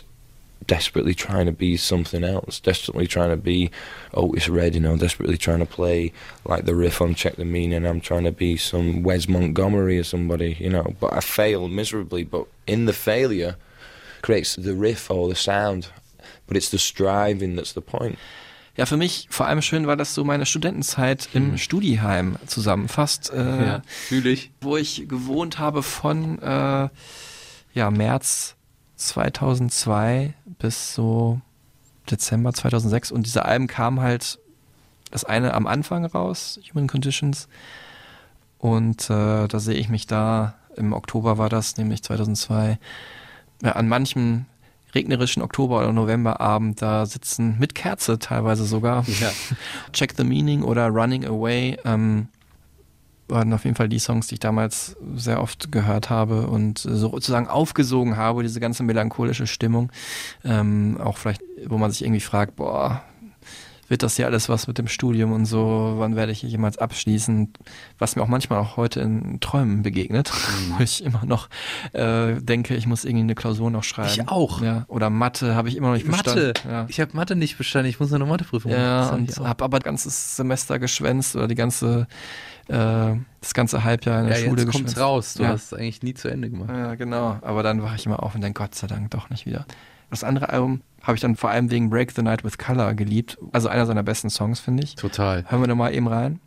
[0.66, 3.70] desperately trying to be something else, desperately trying to be
[4.14, 6.12] Otis Red, you know, desperately trying to play
[6.44, 7.86] like the riff on Check the Meaning.
[7.86, 12.24] I'm trying to be some Wes Montgomery or somebody, you know, but I fail miserably.
[12.24, 13.56] But in the failure
[14.22, 15.88] creates the riff or the sound,
[16.46, 18.18] but it's the striving that's the point.
[18.76, 23.30] ja, für mich vor allem schön, weil das so meine Studentenzeit im Studiheim zusammenfasst.
[23.30, 24.50] Äh, Ja, fühle ich.
[24.62, 26.88] Wo ich gewohnt habe von äh,
[27.74, 28.54] ja, März
[29.08, 31.40] 2002 bis so
[32.10, 33.12] Dezember 2006.
[33.12, 34.38] Und diese Alben kamen halt
[35.10, 37.48] das eine am Anfang raus, Human Conditions.
[38.58, 42.78] Und äh, da sehe ich mich da, im Oktober war das, nämlich 2002,
[43.62, 44.46] ja, an manchem
[44.94, 49.04] regnerischen Oktober- oder Novemberabend da sitzen, mit Kerze teilweise sogar.
[49.20, 49.30] Ja.
[49.92, 52.28] Check the Meaning oder Running Away ähm,
[53.32, 57.48] waren auf jeden Fall die Songs, die ich damals sehr oft gehört habe und sozusagen
[57.48, 59.90] aufgesogen habe, diese ganze melancholische Stimmung.
[60.44, 63.02] Ähm, auch vielleicht, wo man sich irgendwie fragt, boah,
[63.88, 66.78] wird das hier alles was mit dem Studium und so, wann werde ich hier jemals
[66.78, 67.52] abschließen?
[67.98, 70.32] Was mir auch manchmal auch heute in Träumen begegnet,
[70.78, 71.50] wo ich immer noch
[71.92, 74.08] äh, denke, ich muss irgendwie eine Klausur noch schreiben.
[74.10, 74.62] Ich auch.
[74.62, 76.22] Ja, oder Mathe habe ich immer noch nicht Mathe.
[76.52, 76.72] bestanden.
[76.72, 76.86] Ja.
[76.88, 77.90] Ich habe Mathe nicht bestanden.
[77.90, 78.80] Ich muss noch eine Matheprüfung machen.
[78.80, 82.06] Ja, Das hab und habe aber ganzes Semester geschwänzt oder die ganze,
[82.68, 85.00] äh, das ganze Halbjahr in der ja, Schule jetzt kommt's geschwänzt.
[85.00, 85.34] raus.
[85.34, 85.50] Du ja.
[85.50, 86.70] hast es eigentlich nie zu Ende gemacht.
[86.70, 87.38] ja, genau.
[87.42, 89.66] Aber dann wache ich immer auf und denke, Gott sei Dank doch nicht wieder.
[90.10, 93.38] Das andere Album habe ich dann vor allem wegen Break the Night with Color geliebt.
[93.52, 94.94] Also einer seiner besten Songs, finde ich.
[94.94, 95.44] Total.
[95.48, 96.38] Hören wir noch mal eben rein.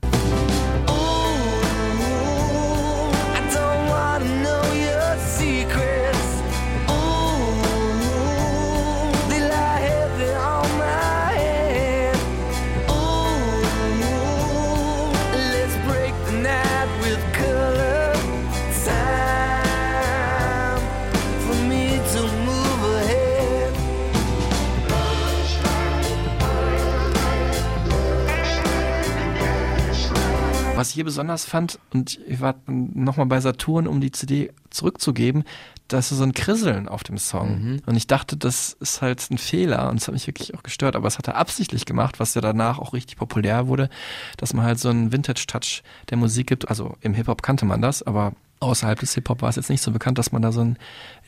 [30.96, 35.44] Hier besonders fand, und ich war nochmal bei Saturn, um die CD zurückzugeben,
[35.88, 37.82] da ist so ein Krisseln auf dem Song.
[37.86, 40.96] Und ich dachte, das ist halt ein Fehler und es hat mich wirklich auch gestört.
[40.96, 43.90] Aber es hat er absichtlich gemacht, was ja danach auch richtig populär wurde,
[44.38, 46.70] dass man halt so einen Vintage-Touch der Musik gibt.
[46.70, 49.92] Also im Hip-Hop kannte man das, aber außerhalb des Hip-Hop war es jetzt nicht so
[49.92, 50.78] bekannt, dass man da so ein,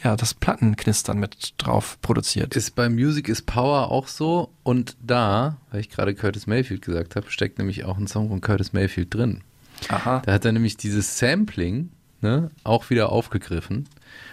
[0.04, 2.56] ja, das Plattenknistern mit drauf produziert.
[2.56, 4.50] Ist bei Music is Power auch so.
[4.64, 8.42] Und da, weil ich gerade Curtis Mayfield gesagt habe, steckt nämlich auch ein Song von
[8.42, 9.44] Curtis Mayfield drin.
[9.90, 10.22] Aha.
[10.26, 11.92] Da hat er nämlich dieses Sampling
[12.22, 13.88] ne, auch wieder aufgegriffen.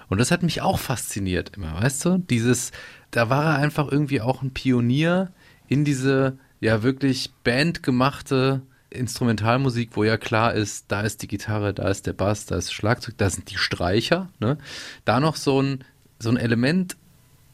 [0.08, 2.18] Und das hat mich auch fasziniert immer, weißt du?
[2.18, 2.72] Dieses,
[3.10, 5.32] da war er einfach irgendwie auch ein Pionier
[5.68, 11.88] in diese ja wirklich bandgemachte Instrumentalmusik, wo ja klar ist, da ist die Gitarre, da
[11.88, 14.30] ist der Bass, da ist Schlagzeug, da sind die Streicher.
[14.38, 14.56] Ne?
[15.04, 15.84] Da noch so ein,
[16.18, 16.96] so ein Element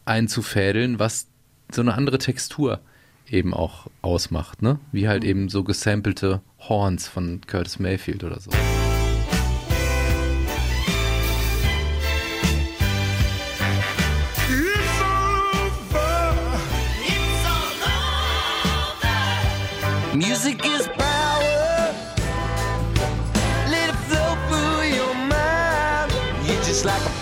[0.04, 1.28] einzufädeln, was
[1.72, 2.80] so eine andere Textur
[3.30, 4.78] eben auch ausmacht, ne?
[4.92, 8.50] Wie halt eben so gesampelte Horns von Curtis Mayfield oder so.
[20.12, 21.94] Music is power.
[23.70, 26.12] Let it flow through your mind.
[26.46, 27.19] You're just like a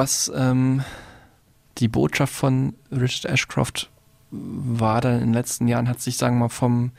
[0.00, 0.82] Was ähm,
[1.76, 3.90] die Botschaft von Richard Ashcroft
[4.30, 6.92] war dann in den letzten Jahren, hat sich, sagen wir mal, vom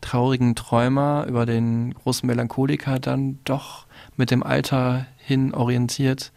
[0.00, 3.86] traurigen Träumer über den großen Melancholiker dann doch
[4.16, 6.32] mit dem Alter hin orientiert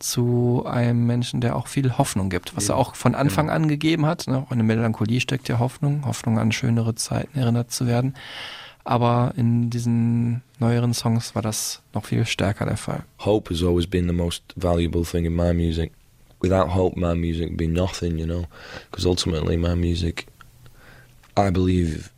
[0.00, 4.06] zu einem Menschen, der auch viel Hoffnung gibt, was er auch von Anfang an gegeben
[4.06, 4.26] hat.
[4.26, 4.38] Ne?
[4.38, 8.14] Auch in der Melancholie steckt ja Hoffnung, Hoffnung an schönere Zeiten erinnert zu werden.
[8.84, 13.04] Aber in diesen neueren Songs war das noch viel stärker der Fall.
[13.18, 15.92] hope has always been the most valuable thing in my music.
[16.42, 18.46] Without hope, my music would be nothing, you know.
[18.90, 20.26] Because ultimately, my music,
[21.36, 22.10] I believe,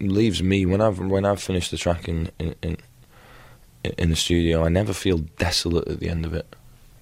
[0.00, 2.76] leaves me when I've when I've finished the track in in in,
[3.98, 4.64] in the studio.
[4.64, 6.46] I never feel desolate at the end of it.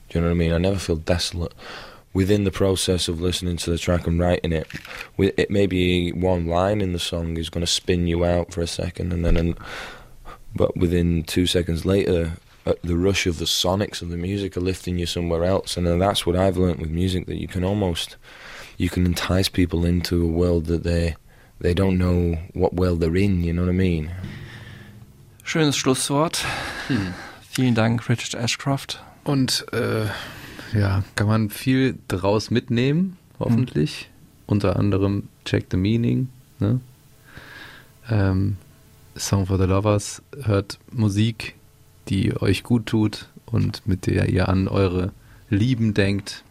[0.09, 0.53] Do you know what I mean?
[0.53, 1.53] I never feel desolate.
[2.15, 4.69] Within the process of listening to the track and writing it,
[5.19, 8.63] wi- it maybe one line in the song is going to spin you out for
[8.63, 9.59] a second, and then an,
[10.55, 12.35] but within two seconds later,
[12.67, 15.87] uh, the rush of the sonics of the music are lifting you somewhere else, and
[15.87, 18.17] then that's what I've learnt with music that you can almost
[18.79, 21.17] you can entice people into a world that they
[21.61, 23.43] they don't know what world they're in.
[23.43, 24.11] You know what I mean?
[25.45, 26.45] Schönes Schlusswort.
[27.43, 29.01] Vielen Dank, Richard Ashcroft.
[29.25, 30.07] Und äh,
[30.75, 34.11] ja, kann man viel draus mitnehmen, hoffentlich.
[34.47, 36.29] Unter anderem Check the Meaning.
[36.59, 36.81] Ne?
[38.11, 38.57] Ähm,
[39.17, 40.23] Song for the Lovers.
[40.43, 41.55] Hört Musik,
[42.09, 45.13] die euch gut tut und mit der ihr an eure
[45.49, 46.45] Lieben denkt.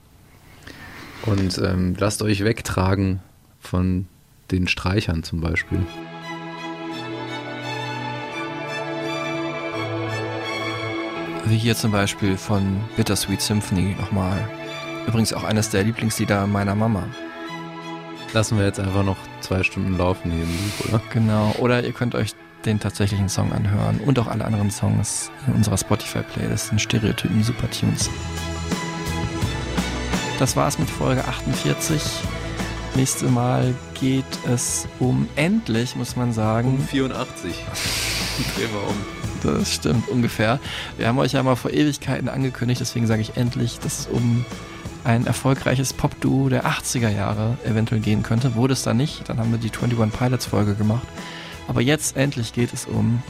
[1.26, 3.20] Und ähm, lasst euch wegtragen
[3.60, 4.08] von
[4.52, 5.86] den Streichern zum Beispiel.
[11.46, 14.50] Wie hier zum Beispiel von Bittersweet Symphony nochmal
[15.08, 17.04] Übrigens auch eines der Lieblingslieder meiner Mama.
[18.34, 21.02] Lassen wir jetzt einfach noch zwei Stunden laufen hier im Loop, oder?
[21.12, 21.54] Genau.
[21.60, 22.34] Oder ihr könnt euch
[22.66, 28.10] den tatsächlichen Song anhören und auch alle anderen Songs in unserer Spotify-Playlist in Stereotypen Supertunes.
[30.40, 32.02] Das war's mit Folge 48.
[32.96, 36.80] Nächstes Mal geht es um endlich, muss man sagen.
[36.90, 37.54] 84.
[38.56, 39.33] Drehen wir um.
[39.44, 40.60] Das stimmt ungefähr.
[40.98, 44.46] Wir haben euch ja mal vor Ewigkeiten angekündigt, deswegen sage ich endlich, dass es um
[45.04, 48.56] ein erfolgreiches Pop-Duo der 80er Jahre eventuell gehen könnte.
[48.56, 51.08] Wurde es da nicht, dann haben wir die 21 Pilots Folge gemacht.
[51.68, 53.22] Aber jetzt endlich geht es um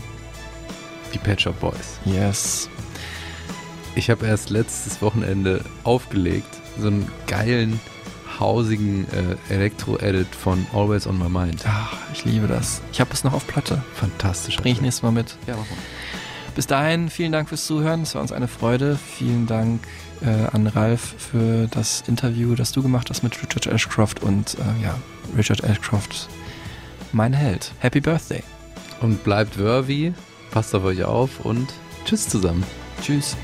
[1.13, 1.99] Die Pet Shop Boys.
[2.05, 2.69] Yes.
[3.95, 6.47] Ich habe erst letztes Wochenende aufgelegt,
[6.79, 7.79] so einen geilen,
[8.39, 11.63] hausigen äh, Elektro-Edit von Always on My Mind.
[11.67, 12.81] Ach, ich liebe das.
[12.91, 13.83] Ich habe es noch auf Platte.
[13.93, 14.57] Fantastisch.
[14.57, 15.37] Bring ich nächstes Mal mit.
[15.45, 15.77] Ja, warum?
[16.55, 18.03] Bis dahin, vielen Dank fürs Zuhören.
[18.03, 18.97] Es war uns eine Freude.
[19.17, 19.81] Vielen Dank
[20.21, 24.21] äh, an Ralf für das Interview, das du gemacht hast mit Richard Ashcroft.
[24.21, 24.95] Und äh, ja,
[25.35, 26.29] Richard Ashcroft,
[27.11, 27.71] mein Held.
[27.79, 28.43] Happy Birthday.
[29.01, 30.13] Und bleibt worthy,
[30.51, 31.73] passt auf euch auf und
[32.05, 32.63] tschüss zusammen.
[33.01, 33.35] Tschüss.